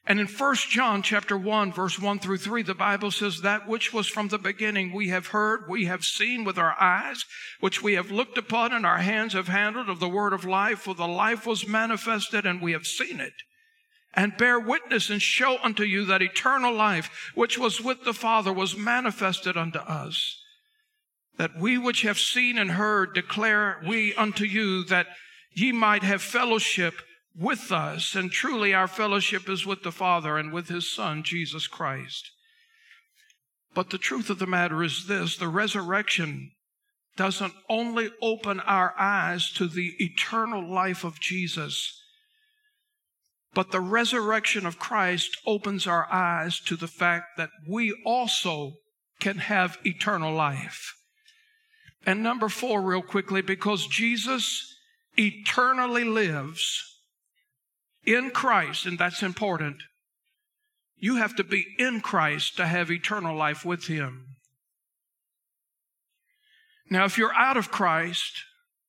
and 0.07 0.21
in 0.21 0.27
1 0.27 0.55
John 0.69 1.03
chapter 1.03 1.37
1 1.37 1.73
verse 1.73 1.99
1 1.99 2.19
through 2.19 2.37
3 2.37 2.63
the 2.63 2.75
Bible 2.75 3.11
says 3.11 3.41
that 3.41 3.67
which 3.67 3.93
was 3.95 4.07
from 4.07 4.29
the 4.29 4.39
beginning 4.39 4.93
we 4.93 5.09
have 5.09 5.29
heard 5.29 5.65
we 5.69 5.87
have 5.87 6.05
seen 6.05 6.45
with 6.45 6.59
our 6.59 6.79
eyes 6.79 7.25
which 7.61 7.83
we 7.83 7.95
have 7.95 8.11
looked 8.11 8.37
upon 8.37 8.73
and 8.73 8.85
our 8.85 8.99
hands 8.99 9.33
have 9.33 9.49
handled 9.49 9.89
of 9.89 10.01
the 10.01 10.09
word 10.09 10.35
of 10.35 10.45
life 10.45 10.81
for 10.81 10.95
the 10.95 11.09
life 11.09 11.47
was 11.47 11.67
manifested 11.67 12.45
and 12.45 12.61
we 12.61 12.73
have 12.73 12.87
seen 12.87 13.19
it. 13.19 13.33
And 14.13 14.37
bear 14.37 14.61
witness 14.61 15.11
and 15.11 15.23
show 15.23 15.59
unto 15.63 15.85
you 15.85 16.05
that 16.05 16.23
eternal 16.23 16.75
life 16.75 17.33
which 17.35 17.59
was 17.59 17.81
with 17.81 18.05
the 18.05 18.13
Father 18.13 18.53
was 18.53 18.77
manifested 18.77 19.57
unto 19.57 19.79
us 19.79 20.44
that 21.37 21.59
we 21.59 21.79
which 21.79 22.03
have 22.03 22.19
seen 22.19 22.59
and 22.59 22.73
heard 22.73 23.15
declare 23.15 23.83
we 23.87 24.15
unto 24.15 24.45
you 24.45 24.85
that 24.85 25.09
ye 25.53 25.73
might 25.73 26.03
have 26.03 26.23
fellowship 26.23 26.95
with 27.37 27.73
us. 27.73 28.15
And 28.15 28.31
truly 28.31 28.73
our 28.73 28.87
fellowship 28.87 29.49
is 29.49 29.67
with 29.67 29.83
the 29.83 29.93
Father 29.93 30.37
and 30.37 30.53
with 30.53 30.69
his 30.69 30.91
Son, 30.91 31.23
Jesus 31.23 31.67
Christ. 31.67 32.31
But 33.75 33.91
the 33.91 33.99
truth 33.99 34.31
of 34.31 34.39
the 34.39 34.47
matter 34.47 34.83
is 34.85 35.07
this 35.07 35.37
the 35.37 35.49
resurrection 35.49 36.53
doesn't 37.17 37.55
only 37.69 38.11
open 38.21 38.61
our 38.61 38.95
eyes 38.99 39.51
to 39.53 39.67
the 39.69 39.95
eternal 39.99 40.69
life 40.73 41.05
of 41.05 41.21
Jesus, 41.21 42.01
but 43.53 43.71
the 43.71 43.81
resurrection 43.81 44.67
of 44.67 44.81
Christ 44.81 45.37
opens 45.47 45.87
our 45.87 46.13
eyes 46.13 46.59
to 46.61 46.77
the 46.77 46.89
fact 46.89 47.37
that 47.37 47.51
we 47.69 47.97
also 48.05 48.75
can 49.21 49.39
have 49.39 49.79
eternal 49.85 50.35
life. 50.35 50.95
And 52.07 52.23
number 52.23 52.49
four, 52.49 52.83
real 52.83 53.03
quickly, 53.03 53.41
because 53.43 53.87
Jesus 53.87 54.77
eternally 55.17 56.05
lives 56.05 57.01
in 58.05 58.31
Christ, 58.31 58.87
and 58.87 58.99
that's 58.99 59.23
important. 59.23 59.77
You 60.97 61.17
have 61.17 61.35
to 61.37 61.45
be 61.45 61.67
in 61.79 62.01
Christ 62.01 62.57
to 62.57 62.67
have 62.67 62.91
eternal 62.91 63.37
life 63.37 63.65
with 63.65 63.87
Him. 63.87 64.37
Now, 66.91 67.05
if 67.05 67.17
you're 67.17 67.35
out 67.35 67.57
of 67.57 67.71
Christ, 67.71 68.45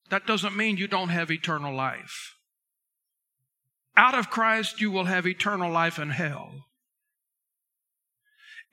that 0.09 0.27
doesn't 0.27 0.55
mean 0.55 0.77
you 0.77 0.87
don't 0.87 1.09
have 1.09 1.31
eternal 1.31 1.73
life. 1.73 2.35
Out 3.97 4.13
of 4.13 4.29
Christ, 4.29 4.81
you 4.81 4.91
will 4.91 5.05
have 5.05 5.25
eternal 5.25 5.71
life 5.71 5.97
in 5.97 6.09
hell. 6.09 6.65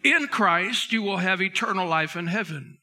In 0.05 0.27
Christ, 0.27 0.93
you 0.93 1.03
will 1.03 1.19
have 1.19 1.41
eternal 1.41 1.87
life 1.87 2.17
in 2.17 2.27
heaven. 2.27 2.79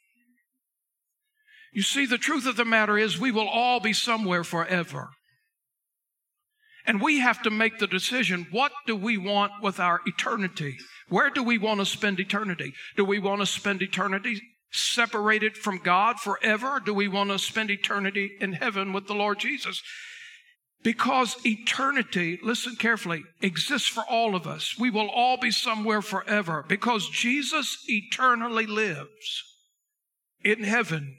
You 1.80 1.84
see, 1.84 2.06
the 2.06 2.18
truth 2.18 2.46
of 2.46 2.58
the 2.58 2.65
matter 2.65 2.98
is 2.98 3.18
we 3.18 3.32
will 3.32 3.48
all 3.48 3.80
be 3.80 3.94
somewhere 3.94 4.44
forever. 4.44 5.12
And 6.86 7.00
we 7.00 7.20
have 7.20 7.42
to 7.44 7.50
make 7.50 7.80
the 7.80 7.88
decision 7.88 8.48
what 8.52 8.74
do 8.86 8.98
we 8.98 9.18
want 9.18 9.54
with 9.62 9.80
our 9.80 10.02
eternity? 10.06 10.76
Where 11.08 11.30
do 11.30 11.42
we 11.42 11.58
want 11.58 11.80
to 11.80 11.86
spend 11.86 12.20
eternity? 12.20 12.74
Do 12.98 13.06
we 13.06 13.18
want 13.18 13.39
to 13.39 13.46
spend 13.46 13.82
eternity 13.82 14.42
separated 14.74 15.56
from 15.56 15.78
God 15.78 16.20
forever? 16.20 16.82
do 16.84 16.94
we 16.94 17.08
want 17.08 17.30
to 17.30 17.39
spend 17.39 17.72
eternity 17.72 18.32
in 18.42 18.52
heaven 18.52 18.92
with 18.92 19.08
the 19.08 19.15
Lord 19.15 19.39
Jesus? 19.39 19.82
Because 20.84 21.38
eternity, 21.46 22.39
listen 22.44 22.76
carefully, 22.76 23.24
exists 23.42 23.88
for 23.88 24.04
all 24.04 24.36
of 24.36 24.46
us. 24.46 24.78
We 24.78 24.89
will 24.89 25.10
all 25.10 25.38
be 25.38 25.52
somewhere 25.52 26.02
forever 26.02 26.65
because 26.68 27.10
Jesus 27.10 27.78
eternally 27.88 28.65
lives 28.65 29.46
in 30.44 30.65
heaven 30.65 31.15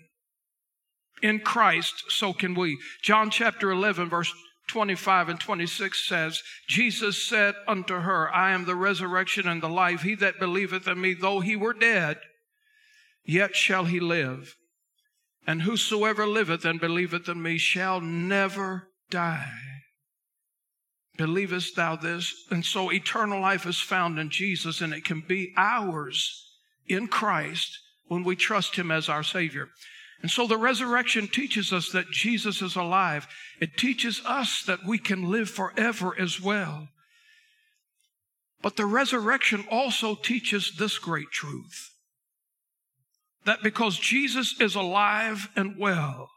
in 1.23 1.41
Christ, 1.41 2.05
so 2.09 2.33
can 2.33 2.55
we. 2.55 2.79
John 3.03 3.31
chapter 3.31 3.71
11, 3.71 4.09
verse 4.09 4.33
25 4.69 5.29
and 5.31 5.41
26 5.41 6.07
says, 6.07 6.43
Jesus 6.69 7.23
said 7.23 7.55
unto 7.67 7.95
her, 7.95 8.33
I 8.33 8.53
am 8.53 8.65
the 8.65 8.77
resurrection 8.77 9.49
and 9.49 9.63
the 9.63 9.69
life. 9.69 10.03
He 10.03 10.15
that 10.17 10.39
believeth 10.39 10.87
in 10.87 11.01
me, 11.01 11.15
though 11.15 11.41
he 11.41 11.57
were 11.57 11.73
dead, 11.73 12.19
yet 13.25 13.57
shall 13.57 13.85
he 13.85 13.99
live. 13.99 14.55
And 15.47 15.63
whosoever 15.63 16.27
liveth 16.27 16.65
and 16.65 16.81
believeth 16.81 17.29
in 17.29 17.43
me 17.43 17.59
shall 17.59 18.01
never 18.01 18.89
die. 19.11 19.53
Believest 21.17 21.77
thou 21.77 21.97
this? 21.97 22.47
And 22.51 22.65
so 22.65 22.91
eternal 22.91 23.41
life 23.41 23.67
is 23.67 23.81
found 23.81 24.19
in 24.19 24.31
Jesus, 24.31 24.81
and 24.81 24.95
it 24.95 25.05
can 25.05 25.21
be 25.21 25.53
ours 25.57 26.47
in 26.87 27.09
Christ 27.09 27.79
when 28.07 28.25
we 28.25 28.37
trust 28.37 28.77
Him 28.77 28.91
as 28.91 29.09
our 29.09 29.23
Savior. 29.23 29.69
And 30.23 30.31
so 30.31 30.47
the 30.47 30.59
resurrection 30.59 31.29
teaches 31.29 31.73
us 31.73 31.91
that 31.91 32.11
Jesus 32.11 32.61
is 32.61 32.77
alive. 32.77 33.27
It 33.61 33.77
teaches 33.77 34.21
us 34.27 34.63
that 34.67 34.85
we 34.87 34.99
can 34.99 35.31
live 35.31 35.49
forever 35.49 36.15
as 36.19 36.41
well. 36.41 36.89
But 38.63 38.77
the 38.77 38.87
resurrection 38.87 39.65
also 39.71 40.15
teaches 40.15 40.73
this 40.79 40.99
great 40.99 41.31
truth 41.31 41.91
that 43.47 43.63
because 43.63 43.99
Jesus 43.99 44.61
is 44.61 44.75
alive 44.75 45.49
and 45.57 45.79
well, 45.79 46.29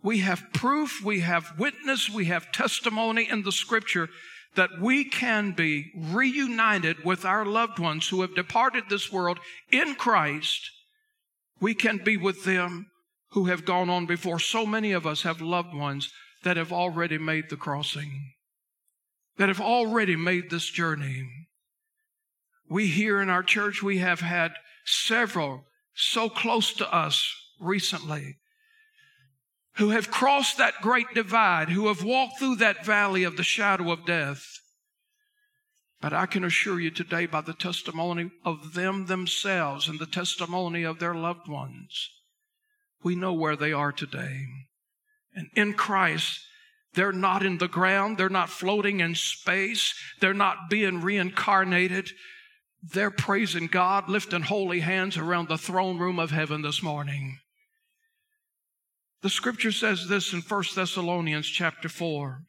we 0.00 0.18
have 0.18 0.52
proof, 0.52 1.00
we 1.04 1.20
have 1.20 1.58
witness, 1.58 2.08
we 2.08 2.26
have 2.26 2.52
testimony 2.52 3.28
in 3.28 3.42
the 3.42 3.50
scripture 3.50 4.08
that 4.54 4.70
we 4.80 5.04
can 5.04 5.52
be 5.52 5.90
reunited 5.96 7.04
with 7.04 7.24
our 7.24 7.44
loved 7.44 7.80
ones 7.80 8.08
who 8.08 8.20
have 8.20 8.34
departed 8.36 8.84
this 8.88 9.10
world 9.10 9.38
in 9.70 9.96
Christ 9.96 10.70
we 11.62 11.74
can 11.74 11.98
be 11.98 12.16
with 12.16 12.42
them 12.44 12.90
who 13.30 13.44
have 13.44 13.64
gone 13.64 13.88
on 13.88 14.04
before. 14.04 14.40
So 14.40 14.66
many 14.66 14.90
of 14.90 15.06
us 15.06 15.22
have 15.22 15.40
loved 15.40 15.72
ones 15.72 16.12
that 16.42 16.56
have 16.56 16.72
already 16.72 17.18
made 17.18 17.48
the 17.48 17.56
crossing, 17.56 18.32
that 19.38 19.48
have 19.48 19.60
already 19.60 20.16
made 20.16 20.50
this 20.50 20.68
journey. 20.68 21.30
We 22.68 22.88
here 22.88 23.22
in 23.22 23.30
our 23.30 23.44
church, 23.44 23.80
we 23.80 23.98
have 23.98 24.20
had 24.20 24.52
several 24.84 25.64
so 25.94 26.28
close 26.28 26.72
to 26.74 26.92
us 26.92 27.32
recently 27.60 28.38
who 29.76 29.90
have 29.90 30.10
crossed 30.10 30.58
that 30.58 30.74
great 30.82 31.14
divide, 31.14 31.68
who 31.68 31.86
have 31.86 32.02
walked 32.02 32.40
through 32.40 32.56
that 32.56 32.84
valley 32.84 33.22
of 33.22 33.36
the 33.36 33.44
shadow 33.44 33.92
of 33.92 34.04
death. 34.04 34.58
But 36.02 36.12
I 36.12 36.26
can 36.26 36.42
assure 36.42 36.80
you 36.80 36.90
today 36.90 37.26
by 37.26 37.42
the 37.42 37.54
testimony 37.54 38.32
of 38.44 38.74
them 38.74 39.06
themselves 39.06 39.88
and 39.88 40.00
the 40.00 40.06
testimony 40.06 40.82
of 40.82 40.98
their 40.98 41.14
loved 41.14 41.48
ones, 41.48 42.10
we 43.04 43.14
know 43.14 43.32
where 43.32 43.54
they 43.54 43.72
are 43.72 43.92
today. 43.92 44.46
And 45.32 45.46
in 45.54 45.74
Christ, 45.74 46.40
they're 46.94 47.12
not 47.12 47.46
in 47.46 47.58
the 47.58 47.68
ground. 47.68 48.18
They're 48.18 48.28
not 48.28 48.50
floating 48.50 48.98
in 48.98 49.14
space. 49.14 49.94
They're 50.20 50.34
not 50.34 50.68
being 50.68 51.00
reincarnated. 51.00 52.10
They're 52.82 53.12
praising 53.12 53.68
God, 53.68 54.08
lifting 54.08 54.42
holy 54.42 54.80
hands 54.80 55.16
around 55.16 55.48
the 55.48 55.56
throne 55.56 55.98
room 55.98 56.18
of 56.18 56.32
heaven 56.32 56.62
this 56.62 56.82
morning. 56.82 57.38
The 59.22 59.30
scripture 59.30 59.70
says 59.70 60.08
this 60.08 60.32
in 60.32 60.40
1 60.40 60.64
Thessalonians 60.74 61.46
chapter 61.46 61.88
4 61.88 62.42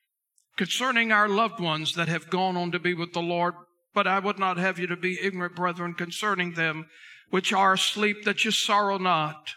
concerning 0.57 1.11
our 1.11 1.27
loved 1.27 1.59
ones 1.59 1.95
that 1.95 2.07
have 2.07 2.29
gone 2.29 2.55
on 2.55 2.71
to 2.71 2.79
be 2.79 2.93
with 2.93 3.13
the 3.13 3.21
Lord. 3.21 3.55
But 3.93 4.07
I 4.07 4.19
would 4.19 4.39
not 4.39 4.57
have 4.57 4.79
you 4.79 4.87
to 4.87 4.95
be 4.95 5.19
ignorant, 5.21 5.55
brethren, 5.55 5.93
concerning 5.93 6.53
them 6.53 6.87
which 7.29 7.53
are 7.53 7.73
asleep, 7.73 8.25
that 8.25 8.45
you 8.45 8.51
sorrow 8.51 8.97
not, 8.97 9.55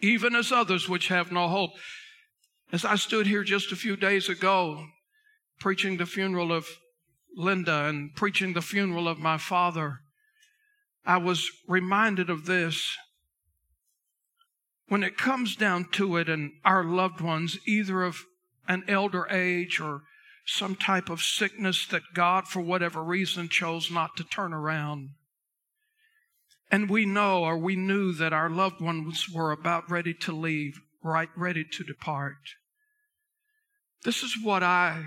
even 0.00 0.34
as 0.34 0.50
others 0.50 0.88
which 0.88 1.08
have 1.08 1.30
no 1.30 1.48
hope. 1.48 1.70
As 2.72 2.84
I 2.84 2.96
stood 2.96 3.28
here 3.28 3.44
just 3.44 3.70
a 3.70 3.76
few 3.76 3.96
days 3.96 4.28
ago, 4.28 4.86
preaching 5.60 5.96
the 5.96 6.06
funeral 6.06 6.52
of 6.52 6.66
Linda 7.36 7.84
and 7.84 8.14
preaching 8.14 8.52
the 8.52 8.62
funeral 8.62 9.06
of 9.06 9.18
my 9.18 9.38
father, 9.38 10.00
I 11.06 11.18
was 11.18 11.48
reminded 11.68 12.30
of 12.30 12.46
this. 12.46 12.96
When 14.88 15.04
it 15.04 15.16
comes 15.16 15.54
down 15.56 15.86
to 15.92 16.16
it, 16.16 16.28
and 16.28 16.52
our 16.64 16.82
loved 16.82 17.20
ones, 17.20 17.58
either 17.66 18.02
of 18.02 18.24
an 18.68 18.84
elder 18.88 19.26
age 19.30 19.80
or 19.80 20.02
some 20.46 20.76
type 20.76 21.08
of 21.08 21.22
sickness 21.22 21.86
that 21.86 22.02
God, 22.14 22.46
for 22.46 22.60
whatever 22.60 23.02
reason, 23.02 23.48
chose 23.48 23.90
not 23.90 24.16
to 24.16 24.24
turn 24.24 24.52
around. 24.52 25.10
And 26.70 26.90
we 26.90 27.06
know 27.06 27.44
or 27.44 27.56
we 27.56 27.76
knew 27.76 28.12
that 28.12 28.32
our 28.32 28.50
loved 28.50 28.80
ones 28.80 29.28
were 29.32 29.52
about 29.52 29.90
ready 29.90 30.14
to 30.14 30.32
leave, 30.32 30.80
right 31.02 31.28
ready 31.36 31.64
to 31.64 31.84
depart. 31.84 32.36
This 34.04 34.22
is 34.22 34.36
what 34.42 34.62
I 34.62 35.06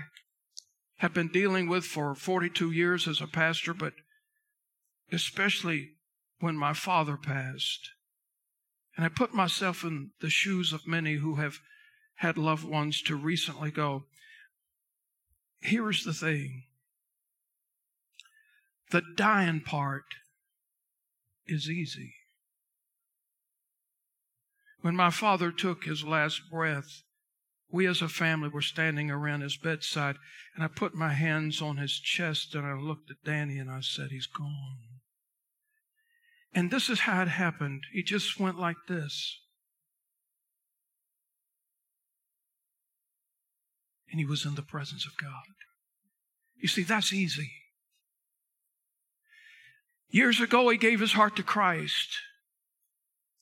have 0.96 1.14
been 1.14 1.28
dealing 1.28 1.68
with 1.68 1.84
for 1.84 2.14
42 2.14 2.72
years 2.72 3.06
as 3.06 3.20
a 3.20 3.26
pastor, 3.26 3.72
but 3.72 3.92
especially 5.12 5.90
when 6.40 6.56
my 6.56 6.72
father 6.72 7.16
passed. 7.16 7.90
And 8.96 9.04
I 9.04 9.08
put 9.08 9.32
myself 9.32 9.84
in 9.84 10.10
the 10.20 10.30
shoes 10.30 10.72
of 10.72 10.88
many 10.88 11.14
who 11.14 11.36
have 11.36 11.60
had 12.18 12.36
loved 12.36 12.64
ones 12.64 13.00
to 13.02 13.16
recently 13.16 13.70
go. 13.70 14.04
Here's 15.60 16.04
the 16.04 16.12
thing 16.12 16.64
the 18.90 19.02
dying 19.16 19.60
part 19.60 20.04
is 21.46 21.68
easy. 21.68 22.14
When 24.80 24.96
my 24.96 25.10
father 25.10 25.50
took 25.50 25.84
his 25.84 26.04
last 26.04 26.50
breath, 26.50 27.02
we 27.70 27.86
as 27.86 28.00
a 28.00 28.08
family 28.08 28.48
were 28.48 28.62
standing 28.62 29.10
around 29.10 29.42
his 29.42 29.56
bedside, 29.56 30.16
and 30.54 30.64
I 30.64 30.68
put 30.68 30.94
my 30.94 31.12
hands 31.12 31.60
on 31.60 31.76
his 31.76 32.00
chest 32.00 32.54
and 32.54 32.66
I 32.66 32.74
looked 32.74 33.10
at 33.10 33.24
Danny 33.24 33.58
and 33.58 33.70
I 33.70 33.80
said, 33.80 34.10
He's 34.10 34.26
gone. 34.26 34.78
And 36.54 36.70
this 36.70 36.88
is 36.88 37.00
how 37.00 37.22
it 37.22 37.28
happened. 37.28 37.82
He 37.92 38.02
just 38.02 38.40
went 38.40 38.58
like 38.58 38.78
this. 38.88 39.40
And 44.10 44.18
he 44.20 44.26
was 44.26 44.44
in 44.44 44.54
the 44.54 44.62
presence 44.62 45.06
of 45.06 45.16
God. 45.16 45.54
You 46.56 46.68
see, 46.68 46.82
that's 46.82 47.12
easy. 47.12 47.52
Years 50.10 50.40
ago, 50.40 50.68
he 50.68 50.78
gave 50.78 51.00
his 51.00 51.12
heart 51.12 51.36
to 51.36 51.42
Christ. 51.42 52.18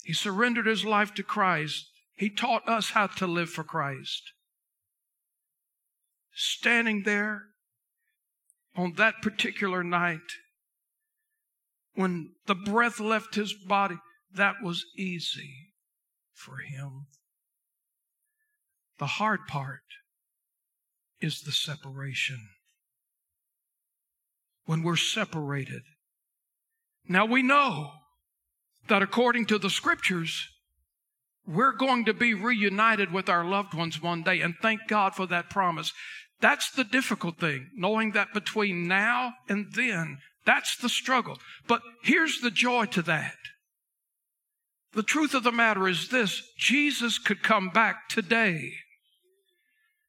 He 0.03 0.13
surrendered 0.13 0.67
his 0.67 0.85
life 0.85 1.15
to 1.15 1.23
Christ. 1.23 1.87
He 2.17 2.29
taught 2.29 2.69
us 2.69 2.91
how 2.91 3.07
to 3.07 3.27
live 3.27 3.51
for 3.51 3.65
Christ. 3.65 4.33
Standing 6.35 7.05
there 7.05 7.43
on 8.77 8.95
that 8.97 9.23
particular 9.23 9.83
night, 9.83 10.21
when 11.95 12.33
the 12.47 12.55
breath 12.55 13.01
left 13.01 13.37
his 13.37 13.55
body, 13.55 13.97
that 14.35 14.57
was 14.63 14.85
easy 14.99 15.73
for 16.35 16.59
him. 16.59 17.07
The 18.99 19.07
hard 19.07 19.47
part 19.47 19.81
is 21.21 21.43
the 21.43 21.53
separation. 21.53 22.49
When 24.65 24.83
we're 24.83 24.97
separated. 24.97 25.83
Now 27.09 27.25
we 27.25 27.43
know 27.43 27.93
that 28.89 29.03
according 29.03 29.47
to 29.47 29.59
the 29.59 29.71
scriptures, 29.71 30.49
we're 31.47 31.73
going 31.73 32.05
to 32.07 32.15
be 32.15 32.35
reunited 32.35 33.13
with 33.13 33.29
our 33.29 33.45
loved 33.45 33.75
ones 33.75 34.03
one 34.03 34.23
day, 34.23 34.41
and 34.41 34.55
thank 34.61 34.89
God 34.89 35.15
for 35.15 35.27
that 35.27 35.51
promise. 35.51 35.93
That's 36.41 36.71
the 36.71 36.85
difficult 36.85 37.39
thing, 37.39 37.71
knowing 37.75 38.13
that 38.13 38.35
between 38.35 38.89
now 38.89 39.35
and 39.49 39.73
then, 39.75 40.19
that's 40.45 40.77
the 40.77 40.89
struggle. 40.89 41.39
But 41.67 41.83
here's 42.03 42.41
the 42.41 42.51
joy 42.51 42.87
to 42.87 43.03
that. 43.03 43.37
The 44.93 45.03
truth 45.03 45.35
of 45.35 45.45
the 45.45 45.53
matter 45.53 45.89
is 45.89 46.09
this 46.09 46.43
Jesus 46.59 47.19
could 47.19 47.43
come 47.43 47.69
back 47.71 48.09
today. 48.09 48.73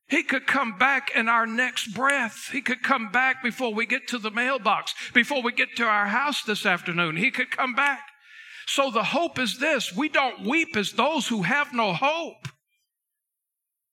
He 0.10 0.24
could 0.24 0.48
come 0.48 0.78
back 0.78 1.12
in 1.13 1.28
our 1.28 1.46
next 1.46 1.93
breath. 1.93 2.50
He 2.52 2.62
could 2.62 2.82
come 2.82 3.12
back 3.12 3.43
before 3.43 3.74
we 3.74 3.86
get 3.86 4.08
to 4.10 4.17
the 4.17 4.32
mailbox, 4.32 4.93
before 5.13 5.41
we 5.41 5.52
get 5.52 5.76
to 5.78 5.84
our 5.84 6.08
house 6.08 6.43
this 6.43 6.65
afternoon. 6.65 7.17
He 7.17 7.30
could 7.30 7.52
come 7.52 7.76
back. 7.76 8.02
So 8.67 8.89
the 8.89 9.04
hope 9.04 9.38
is 9.38 9.60
this 9.60 9.96
we 9.96 10.08
don't 10.08 10.46
weep 10.46 10.78
as 10.78 10.93
those 10.93 11.28
who 11.28 11.43
have 11.43 11.74
no 11.74 11.93
hope. 11.93 12.48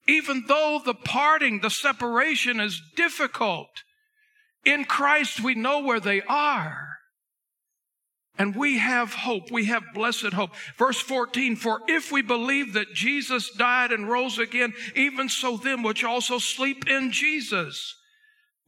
Even 0.07 0.45
though 0.47 0.81
the 0.85 0.95
parting, 0.95 1.61
the 1.61 1.71
separation 1.71 2.61
is 2.61 2.81
difficult, 2.95 3.71
in 4.65 4.85
Christ 4.85 5.41
we 5.41 5.55
know 5.55 5.81
where 5.81 6.01
they 6.01 6.23
are. 6.23 6.94
And 8.37 8.57
we 8.57 8.79
have 8.79 9.15
hope. 9.15 9.51
We 9.53 9.67
have 9.67 9.83
blessed 9.95 10.33
hope. 10.33 10.51
Verse 10.77 11.01
14, 11.01 11.55
for 11.55 11.81
if 11.87 12.11
we 12.11 12.21
believe 12.21 12.73
that 12.73 12.93
Jesus 12.93 13.51
died 13.51 13.93
and 13.93 14.11
rose 14.11 14.39
again, 14.39 14.75
even 14.97 15.29
so 15.29 15.57
them 15.57 15.83
which 15.83 16.03
also 16.03 16.39
sleep 16.39 16.89
in 16.89 17.13
Jesus 17.13 17.97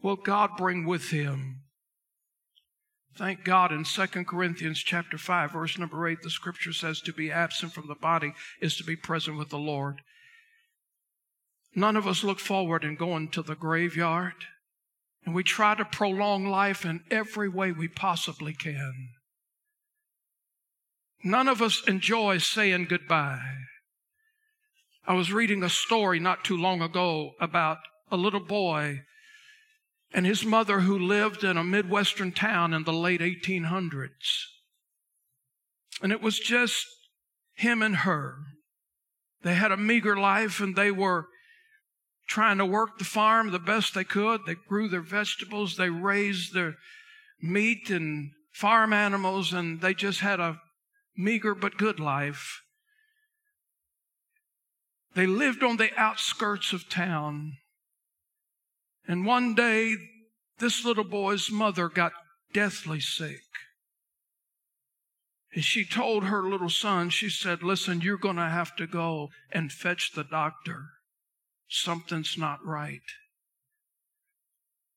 will 0.02 0.16
God 0.16 0.50
bring 0.56 0.86
with 0.86 1.10
him. 1.10 1.62
Thank 3.16 3.44
God 3.44 3.72
in 3.72 3.84
2 3.84 4.06
Corinthians 4.24 4.78
chapter 4.80 5.16
5 5.16 5.52
verse 5.52 5.78
number 5.78 6.06
8 6.06 6.20
the 6.20 6.28
scripture 6.28 6.74
says 6.74 7.00
to 7.00 7.14
be 7.14 7.32
absent 7.32 7.72
from 7.72 7.88
the 7.88 7.94
body 7.94 8.34
is 8.60 8.76
to 8.76 8.84
be 8.84 8.94
present 8.94 9.38
with 9.38 9.48
the 9.48 9.58
Lord. 9.58 10.02
None 11.74 11.96
of 11.96 12.06
us 12.06 12.22
look 12.22 12.38
forward 12.38 12.84
in 12.84 12.94
going 12.94 13.30
to 13.30 13.40
the 13.40 13.54
graveyard 13.54 14.34
and 15.24 15.34
we 15.34 15.42
try 15.42 15.74
to 15.74 15.84
prolong 15.84 16.46
life 16.46 16.84
in 16.84 17.00
every 17.10 17.48
way 17.48 17.72
we 17.72 17.88
possibly 17.88 18.52
can. 18.52 19.08
None 21.24 21.48
of 21.48 21.60
us 21.60 21.82
enjoy 21.86 22.38
saying 22.38 22.86
goodbye. 22.88 23.56
I 25.06 25.14
was 25.14 25.32
reading 25.32 25.62
a 25.62 25.68
story 25.68 26.18
not 26.18 26.44
too 26.44 26.56
long 26.56 26.82
ago 26.82 27.32
about 27.40 27.78
a 28.10 28.16
little 28.16 28.40
boy 28.40 29.02
and 30.12 30.26
his 30.26 30.44
mother 30.44 30.80
who 30.80 30.98
lived 30.98 31.44
in 31.44 31.56
a 31.56 31.64
Midwestern 31.64 32.32
town 32.32 32.72
in 32.72 32.84
the 32.84 32.92
late 32.92 33.20
1800s. 33.20 34.46
And 36.02 36.12
it 36.12 36.20
was 36.20 36.38
just 36.38 36.86
him 37.54 37.82
and 37.82 37.96
her. 37.96 38.36
They 39.42 39.54
had 39.54 39.72
a 39.72 39.76
meager 39.76 40.16
life 40.16 40.60
and 40.60 40.74
they 40.74 40.90
were 40.90 41.26
trying 42.28 42.58
to 42.58 42.66
work 42.66 42.98
the 42.98 43.04
farm 43.04 43.50
the 43.50 43.58
best 43.58 43.94
they 43.94 44.04
could. 44.04 44.42
They 44.46 44.54
grew 44.54 44.88
their 44.88 45.00
vegetables, 45.00 45.76
they 45.76 45.90
raised 45.90 46.52
their 46.52 46.74
meat 47.40 47.90
and 47.90 48.32
farm 48.52 48.92
animals, 48.92 49.52
and 49.52 49.80
they 49.80 49.94
just 49.94 50.20
had 50.20 50.40
a 50.40 50.60
meager 51.16 51.54
but 51.54 51.78
good 51.78 51.98
life. 51.98 52.62
They 55.14 55.26
lived 55.26 55.62
on 55.62 55.78
the 55.78 55.90
outskirts 55.96 56.72
of 56.72 56.88
town. 56.88 57.56
And 59.08 59.24
one 59.24 59.54
day, 59.54 59.96
this 60.58 60.84
little 60.84 61.04
boy's 61.04 61.50
mother 61.50 61.88
got 61.88 62.12
deathly 62.52 63.00
sick. 63.00 63.40
And 65.54 65.64
she 65.64 65.86
told 65.86 66.24
her 66.24 66.42
little 66.42 66.68
son, 66.68 67.08
she 67.08 67.30
said, 67.30 67.62
Listen, 67.62 68.02
you're 68.02 68.18
going 68.18 68.36
to 68.36 68.42
have 68.42 68.76
to 68.76 68.86
go 68.86 69.30
and 69.50 69.72
fetch 69.72 70.12
the 70.12 70.24
doctor. 70.24 70.90
Something's 71.68 72.36
not 72.36 72.64
right. 72.64 73.00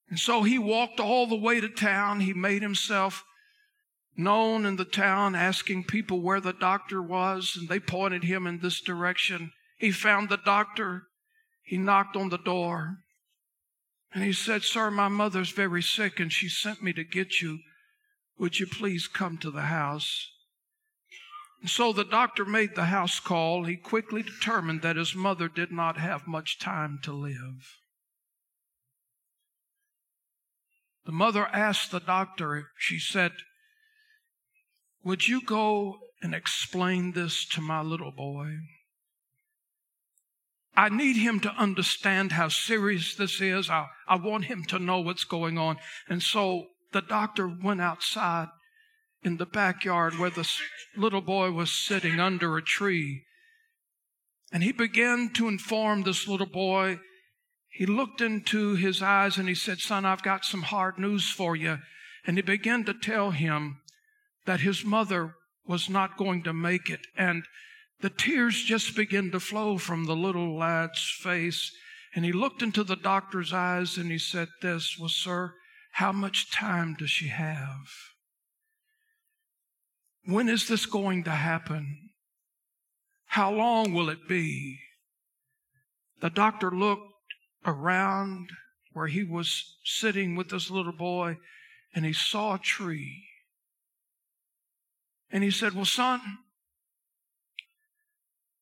And 0.09 0.19
so 0.19 0.43
he 0.43 0.59
walked 0.59 0.99
all 0.99 1.27
the 1.27 1.35
way 1.35 1.61
to 1.61 1.69
town. 1.69 2.19
He 2.19 2.33
made 2.33 2.61
himself 2.61 3.23
known 4.19 4.65
in 4.65 4.75
the 4.75 4.85
town, 4.85 5.33
asking 5.33 5.85
people 5.85 6.21
where 6.21 6.41
the 6.41 6.53
doctor 6.53 7.01
was, 7.01 7.55
and 7.57 7.69
they 7.69 7.79
pointed 7.79 8.23
him 8.23 8.45
in 8.45 8.59
this 8.59 8.81
direction. 8.81 9.51
He 9.77 9.91
found 9.91 10.29
the 10.29 10.37
doctor. 10.37 11.03
He 11.63 11.77
knocked 11.77 12.15
on 12.15 12.29
the 12.29 12.37
door. 12.37 12.97
And 14.13 14.23
he 14.23 14.33
said, 14.33 14.63
Sir, 14.63 14.91
my 14.91 15.07
mother's 15.07 15.51
very 15.51 15.81
sick, 15.81 16.19
and 16.19 16.31
she 16.31 16.49
sent 16.49 16.83
me 16.83 16.93
to 16.93 17.03
get 17.03 17.41
you. 17.41 17.59
Would 18.37 18.59
you 18.59 18.67
please 18.67 19.07
come 19.07 19.37
to 19.37 19.51
the 19.51 19.63
house? 19.63 20.29
And 21.61 21.69
so 21.69 21.93
the 21.93 22.05
doctor 22.05 22.45
made 22.45 22.75
the 22.75 22.85
house 22.85 23.19
call. 23.19 23.63
He 23.63 23.75
quickly 23.75 24.23
determined 24.23 24.81
that 24.81 24.95
his 24.95 25.15
mother 25.15 25.47
did 25.47 25.71
not 25.71 25.97
have 25.97 26.27
much 26.27 26.59
time 26.59 26.99
to 27.03 27.13
live. 27.13 27.77
The 31.05 31.11
mother 31.11 31.47
asked 31.47 31.91
the 31.91 31.99
doctor, 31.99 32.69
she 32.77 32.99
said, 32.99 33.31
Would 35.03 35.27
you 35.27 35.41
go 35.41 35.99
and 36.21 36.35
explain 36.35 37.13
this 37.13 37.45
to 37.49 37.61
my 37.61 37.81
little 37.81 38.11
boy? 38.11 38.57
I 40.75 40.89
need 40.89 41.17
him 41.17 41.39
to 41.41 41.49
understand 41.51 42.33
how 42.33 42.47
serious 42.47 43.15
this 43.15 43.41
is. 43.41 43.69
I, 43.69 43.87
I 44.07 44.15
want 44.15 44.45
him 44.45 44.63
to 44.65 44.79
know 44.79 44.99
what's 44.99 45.25
going 45.25 45.57
on. 45.57 45.77
And 46.07 46.23
so 46.23 46.67
the 46.93 47.01
doctor 47.01 47.47
went 47.47 47.81
outside 47.81 48.47
in 49.23 49.37
the 49.37 49.45
backyard 49.45 50.17
where 50.17 50.29
the 50.29 50.49
little 50.95 51.21
boy 51.21 51.51
was 51.51 51.71
sitting 51.71 52.19
under 52.19 52.57
a 52.57 52.61
tree. 52.61 53.23
And 54.51 54.63
he 54.63 54.71
began 54.71 55.31
to 55.33 55.47
inform 55.47 56.03
this 56.03 56.27
little 56.27 56.47
boy. 56.47 56.99
He 57.69 57.85
looked 57.85 58.21
into 58.21 58.75
his 58.75 59.01
eyes 59.01 59.37
and 59.37 59.47
he 59.47 59.55
said, 59.55 59.79
Son, 59.79 60.05
I've 60.05 60.23
got 60.23 60.45
some 60.45 60.63
hard 60.63 60.97
news 60.97 61.29
for 61.29 61.55
you. 61.55 61.79
And 62.25 62.37
he 62.37 62.41
began 62.41 62.85
to 62.85 62.93
tell 62.93 63.31
him 63.31 63.81
that 64.49 64.61
his 64.61 64.83
mother 64.83 65.35
was 65.67 65.91
not 65.91 66.17
going 66.17 66.41
to 66.41 66.51
make 66.51 66.89
it. 66.89 67.01
And 67.15 67.43
the 68.01 68.09
tears 68.09 68.63
just 68.63 68.95
began 68.95 69.29
to 69.29 69.39
flow 69.39 69.77
from 69.77 70.05
the 70.05 70.15
little 70.15 70.57
lad's 70.57 71.07
face. 71.21 71.71
And 72.15 72.25
he 72.25 72.31
looked 72.31 72.63
into 72.63 72.83
the 72.83 72.95
doctor's 72.95 73.53
eyes 73.53 73.95
and 73.95 74.09
he 74.09 74.17
said, 74.17 74.47
This, 74.63 74.97
well, 74.99 75.07
sir, 75.07 75.53
how 75.91 76.11
much 76.11 76.51
time 76.51 76.95
does 76.97 77.11
she 77.11 77.27
have? 77.27 77.85
When 80.25 80.49
is 80.49 80.67
this 80.67 80.87
going 80.87 81.25
to 81.25 81.29
happen? 81.29 82.09
How 83.27 83.51
long 83.51 83.93
will 83.93 84.09
it 84.09 84.27
be? 84.27 84.79
The 86.21 86.31
doctor 86.31 86.71
looked 86.71 87.03
around 87.67 88.49
where 88.93 89.05
he 89.05 89.23
was 89.23 89.77
sitting 89.85 90.35
with 90.35 90.49
this 90.49 90.71
little 90.71 90.97
boy 90.97 91.37
and 91.93 92.03
he 92.03 92.13
saw 92.13 92.55
a 92.55 92.59
tree. 92.59 93.28
And 95.31 95.43
he 95.43 95.51
said, 95.51 95.73
Well, 95.73 95.85
son, 95.85 96.21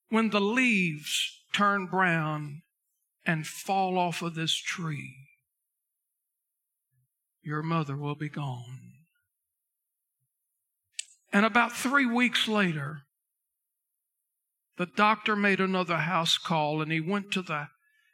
when 0.10 0.30
the 0.30 0.42
leaves 0.42 1.42
turn 1.54 1.88
brown 1.88 2.62
and 3.26 3.46
fall 3.46 3.98
off 3.98 4.22
of 4.22 4.36
this 4.36 4.56
tree, 4.56 5.16
your 7.42 7.64
mother 7.64 7.96
will 7.96 8.16
be 8.16 8.30
gone. 8.30 8.82
And 11.32 11.46
about 11.46 11.74
three 11.74 12.06
weeks 12.06 12.48
later, 12.48 13.04
the 14.78 14.86
doctor 14.86 15.36
made 15.36 15.60
another 15.60 15.98
house 15.98 16.38
call 16.38 16.82
and 16.82 16.92
he 16.92 17.02
went 17.02 17.32
to 17.32 17.42
the 17.42 17.68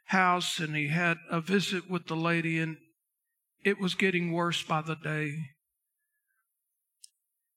house 0.06 0.58
and 0.58 0.74
he 0.74 0.88
had 0.88 1.18
a 1.30 1.40
visit 1.40 1.90
with 1.90 2.06
the 2.06 2.16
lady, 2.16 2.58
and 2.58 2.76
it 3.64 3.78
was 3.80 3.94
getting 3.94 4.32
worse 4.32 4.62
by 4.62 4.82
the 4.82 4.96
day. 4.96 5.53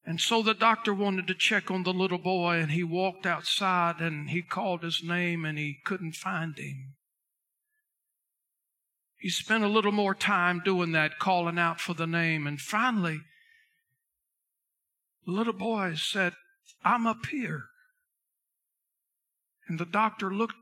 And 0.08 0.22
so 0.22 0.42
the 0.42 0.54
doctor 0.54 0.94
wanted 0.94 1.28
to 1.28 1.34
check 1.34 1.70
on 1.70 1.84
the 1.84 1.92
little 1.92 2.18
boy, 2.18 2.60
and 2.60 2.72
he 2.72 2.82
walked 2.82 3.26
outside 3.26 4.00
and 4.00 4.30
he 4.30 4.42
called 4.42 4.82
his 4.82 5.04
name 5.04 5.44
and 5.44 5.58
he 5.58 5.80
couldn't 5.84 6.16
find 6.16 6.58
him. 6.58 6.96
He 9.18 9.30
spent 9.30 9.66
a 9.66 9.68
little 9.68 9.92
more 9.92 10.16
time 10.16 10.62
doing 10.64 10.94
that, 10.94 11.20
calling 11.20 11.60
out 11.60 11.82
for 11.82 11.94
the 11.94 12.08
name, 12.08 12.48
and 12.48 12.62
finally, 12.62 13.20
the 15.26 15.34
little 15.34 15.52
boy 15.52 15.96
said, 15.96 16.32
I'm 16.86 17.06
up 17.06 17.26
here. 17.26 17.66
And 19.68 19.78
the 19.78 19.86
doctor 19.86 20.34
looked, 20.34 20.56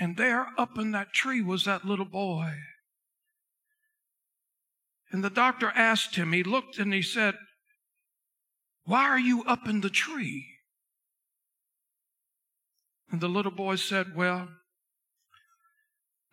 and 0.00 0.16
there 0.16 0.48
up 0.58 0.76
in 0.76 0.90
that 0.90 1.12
tree 1.12 1.40
was 1.40 1.66
that 1.66 1.84
little 1.84 2.04
boy. 2.04 2.54
And 5.12 5.22
the 5.22 5.30
doctor 5.30 5.70
asked 5.76 6.16
him, 6.16 6.32
he 6.32 6.42
looked 6.42 6.78
and 6.80 6.92
he 6.92 7.02
said, 7.02 7.36
Why 8.88 9.04
are 9.04 9.18
you 9.18 9.44
up 9.44 9.68
in 9.68 9.82
the 9.82 9.90
tree? 9.90 10.46
And 13.10 13.20
the 13.20 13.28
little 13.28 13.52
boy 13.52 13.76
said, 13.76 14.16
Well, 14.16 14.48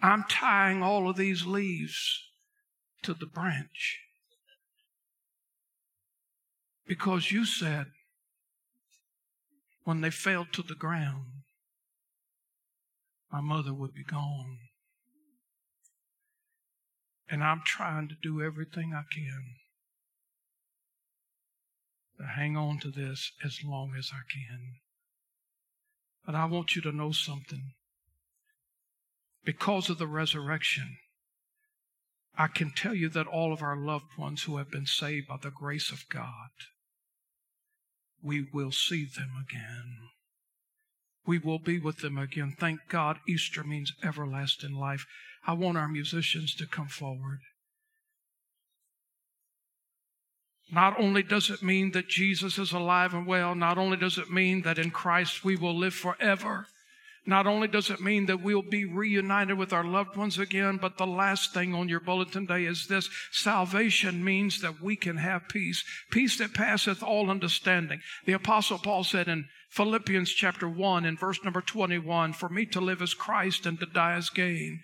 I'm 0.01 0.23
tying 0.29 0.81
all 0.81 1.09
of 1.09 1.17
these 1.17 1.45
leaves 1.45 2.23
to 3.03 3.13
the 3.13 3.25
branch. 3.25 3.99
Because 6.87 7.29
you 7.29 7.45
said, 7.45 7.87
when 9.83 9.99
they 9.99 10.09
fell 10.09 10.45
to 10.53 10.63
the 10.63 10.75
ground, 10.75 11.25
my 13.33 13.41
mother 13.41 13.73
would 13.73 13.93
be 13.93 14.05
gone. 14.05 14.59
And 17.29 17.43
I'm 17.43 17.63
trying 17.65 18.07
to 18.07 18.15
do 18.23 18.41
everything 18.41 18.93
I 18.93 19.03
can 19.13 19.55
hang 22.35 22.55
on 22.55 22.79
to 22.79 22.91
this 22.91 23.31
as 23.43 23.59
long 23.63 23.93
as 23.97 24.11
I 24.13 24.21
can. 24.31 24.75
But 26.25 26.35
I 26.35 26.45
want 26.45 26.75
you 26.75 26.81
to 26.83 26.91
know 26.91 27.11
something. 27.11 27.73
Because 29.43 29.89
of 29.89 29.97
the 29.97 30.07
resurrection, 30.07 30.97
I 32.37 32.47
can 32.47 32.71
tell 32.71 32.95
you 32.95 33.09
that 33.09 33.27
all 33.27 33.53
of 33.53 33.61
our 33.61 33.77
loved 33.77 34.17
ones 34.17 34.43
who 34.43 34.57
have 34.57 34.71
been 34.71 34.87
saved 34.87 35.27
by 35.27 35.37
the 35.41 35.51
grace 35.51 35.91
of 35.91 36.09
God 36.09 36.49
we 38.25 38.47
will 38.51 38.71
see 38.71 39.05
them 39.05 39.31
again. 39.39 40.09
We 41.27 41.37
will 41.37 41.59
be 41.59 41.79
with 41.79 41.97
them 41.99 42.17
again. 42.17 42.55
Thank 42.59 42.79
God 42.89 43.19
Easter 43.27 43.63
means 43.63 43.93
everlasting 44.03 44.73
life. 44.73 45.05
I 45.45 45.53
want 45.53 45.77
our 45.77 45.87
musicians 45.87 46.55
to 46.55 46.65
come 46.65 46.87
forward. 46.87 47.39
Not 50.71 50.99
only 50.99 51.21
does 51.21 51.49
it 51.49 51.61
mean 51.61 51.91
that 51.91 52.07
Jesus 52.07 52.57
is 52.57 52.71
alive 52.71 53.13
and 53.13 53.27
well, 53.27 53.53
not 53.53 53.77
only 53.77 53.97
does 53.97 54.17
it 54.17 54.31
mean 54.31 54.63
that 54.63 54.79
in 54.79 54.91
Christ 54.91 55.43
we 55.43 55.55
will 55.55 55.75
live 55.77 55.93
forever, 55.93 56.67
not 57.27 57.47
only 57.47 57.67
does 57.67 57.89
it 57.89 58.01
mean 58.01 58.27
that 58.27 58.41
we'll 58.41 58.61
be 58.61 58.85
reunited 58.85 59.57
with 59.57 59.73
our 59.73 59.83
loved 59.83 60.15
ones 60.15 60.37
again, 60.37 60.77
but 60.77 60.97
the 60.97 61.07
last 61.07 61.53
thing 61.53 61.73
on 61.73 61.89
your 61.89 61.99
bulletin 61.99 62.45
day 62.45 62.65
is 62.65 62.85
this 62.87 63.09
salvation 63.31 64.23
means 64.23 64.61
that 64.61 64.81
we 64.81 64.95
can 64.95 65.17
have 65.17 65.49
peace, 65.49 65.83
peace 66.11 66.37
that 66.37 66.53
passeth 66.53 67.01
all 67.01 67.31
understanding. 67.31 68.01
The 68.25 68.33
Apostle 68.33 68.77
Paul 68.77 69.03
said 69.03 69.27
in 69.27 69.47
Philippians 69.69 70.31
chapter 70.31 70.69
1 70.69 71.05
and 71.05 71.19
verse 71.19 71.43
number 71.43 71.61
21 71.61 72.33
For 72.33 72.49
me 72.49 72.65
to 72.67 72.79
live 72.79 73.01
is 73.01 73.15
Christ 73.15 73.65
and 73.65 73.79
to 73.79 73.87
die 73.87 74.17
is 74.17 74.29
gain. 74.29 74.81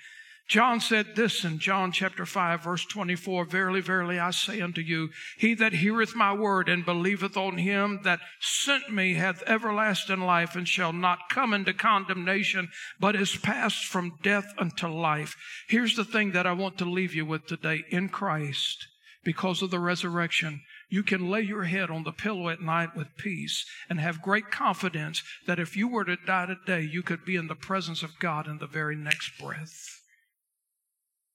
John 0.52 0.82
said 0.82 1.16
this 1.16 1.46
in 1.46 1.60
John 1.60 1.94
chapter 1.94 2.26
5, 2.26 2.62
verse 2.62 2.84
24 2.84 3.46
Verily, 3.46 3.80
verily, 3.80 4.20
I 4.20 4.32
say 4.32 4.60
unto 4.60 4.82
you, 4.82 5.12
He 5.38 5.54
that 5.54 5.72
heareth 5.72 6.14
my 6.14 6.34
word 6.34 6.68
and 6.68 6.84
believeth 6.84 7.38
on 7.38 7.58
him 7.58 8.02
that 8.04 8.20
sent 8.42 8.92
me 8.92 9.14
hath 9.14 9.44
everlasting 9.48 10.20
life 10.20 10.54
and 10.54 10.68
shall 10.68 10.92
not 10.92 11.30
come 11.30 11.54
into 11.54 11.74
condemnation, 11.74 12.68
but 13.00 13.16
is 13.16 13.38
passed 13.38 13.86
from 13.86 14.20
death 14.22 14.54
unto 14.58 14.90
life. 14.90 15.38
Here's 15.70 15.96
the 15.96 16.04
thing 16.04 16.34
that 16.34 16.46
I 16.46 16.52
want 16.52 16.78
to 16.80 16.86
leave 16.86 17.16
you 17.16 17.26
with 17.26 17.46
today 17.46 17.86
in 17.90 18.10
Christ, 18.10 18.90
because 19.24 19.62
of 19.62 19.72
the 19.72 19.80
resurrection. 19.80 20.64
You 20.90 21.02
can 21.02 21.30
lay 21.30 21.44
your 21.44 21.64
head 21.64 21.90
on 21.90 22.04
the 22.04 22.12
pillow 22.12 22.50
at 22.50 22.60
night 22.60 22.94
with 22.94 23.16
peace 23.16 23.66
and 23.90 24.02
have 24.02 24.22
great 24.22 24.52
confidence 24.52 25.24
that 25.48 25.60
if 25.60 25.78
you 25.78 25.88
were 25.88 26.04
to 26.04 26.18
die 26.18 26.48
today, 26.48 26.82
you 26.82 27.04
could 27.04 27.24
be 27.24 27.38
in 27.38 27.48
the 27.48 27.56
presence 27.56 28.04
of 28.04 28.20
God 28.20 28.50
in 28.50 28.58
the 28.58 28.68
very 28.68 28.98
next 28.98 29.40
breath. 29.40 30.01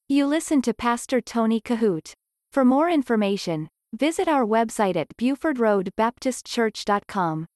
You 0.08 0.26
listen 0.26 0.62
to 0.62 0.72
Pastor 0.72 1.20
Tony 1.20 1.60
Kohout. 1.60 2.12
For 2.52 2.64
more 2.64 2.88
information, 2.88 3.70
visit 3.92 4.28
our 4.28 4.46
website 4.46 4.94
at 4.94 5.08
BufordRoadBaptistChurch.com. 5.20 7.46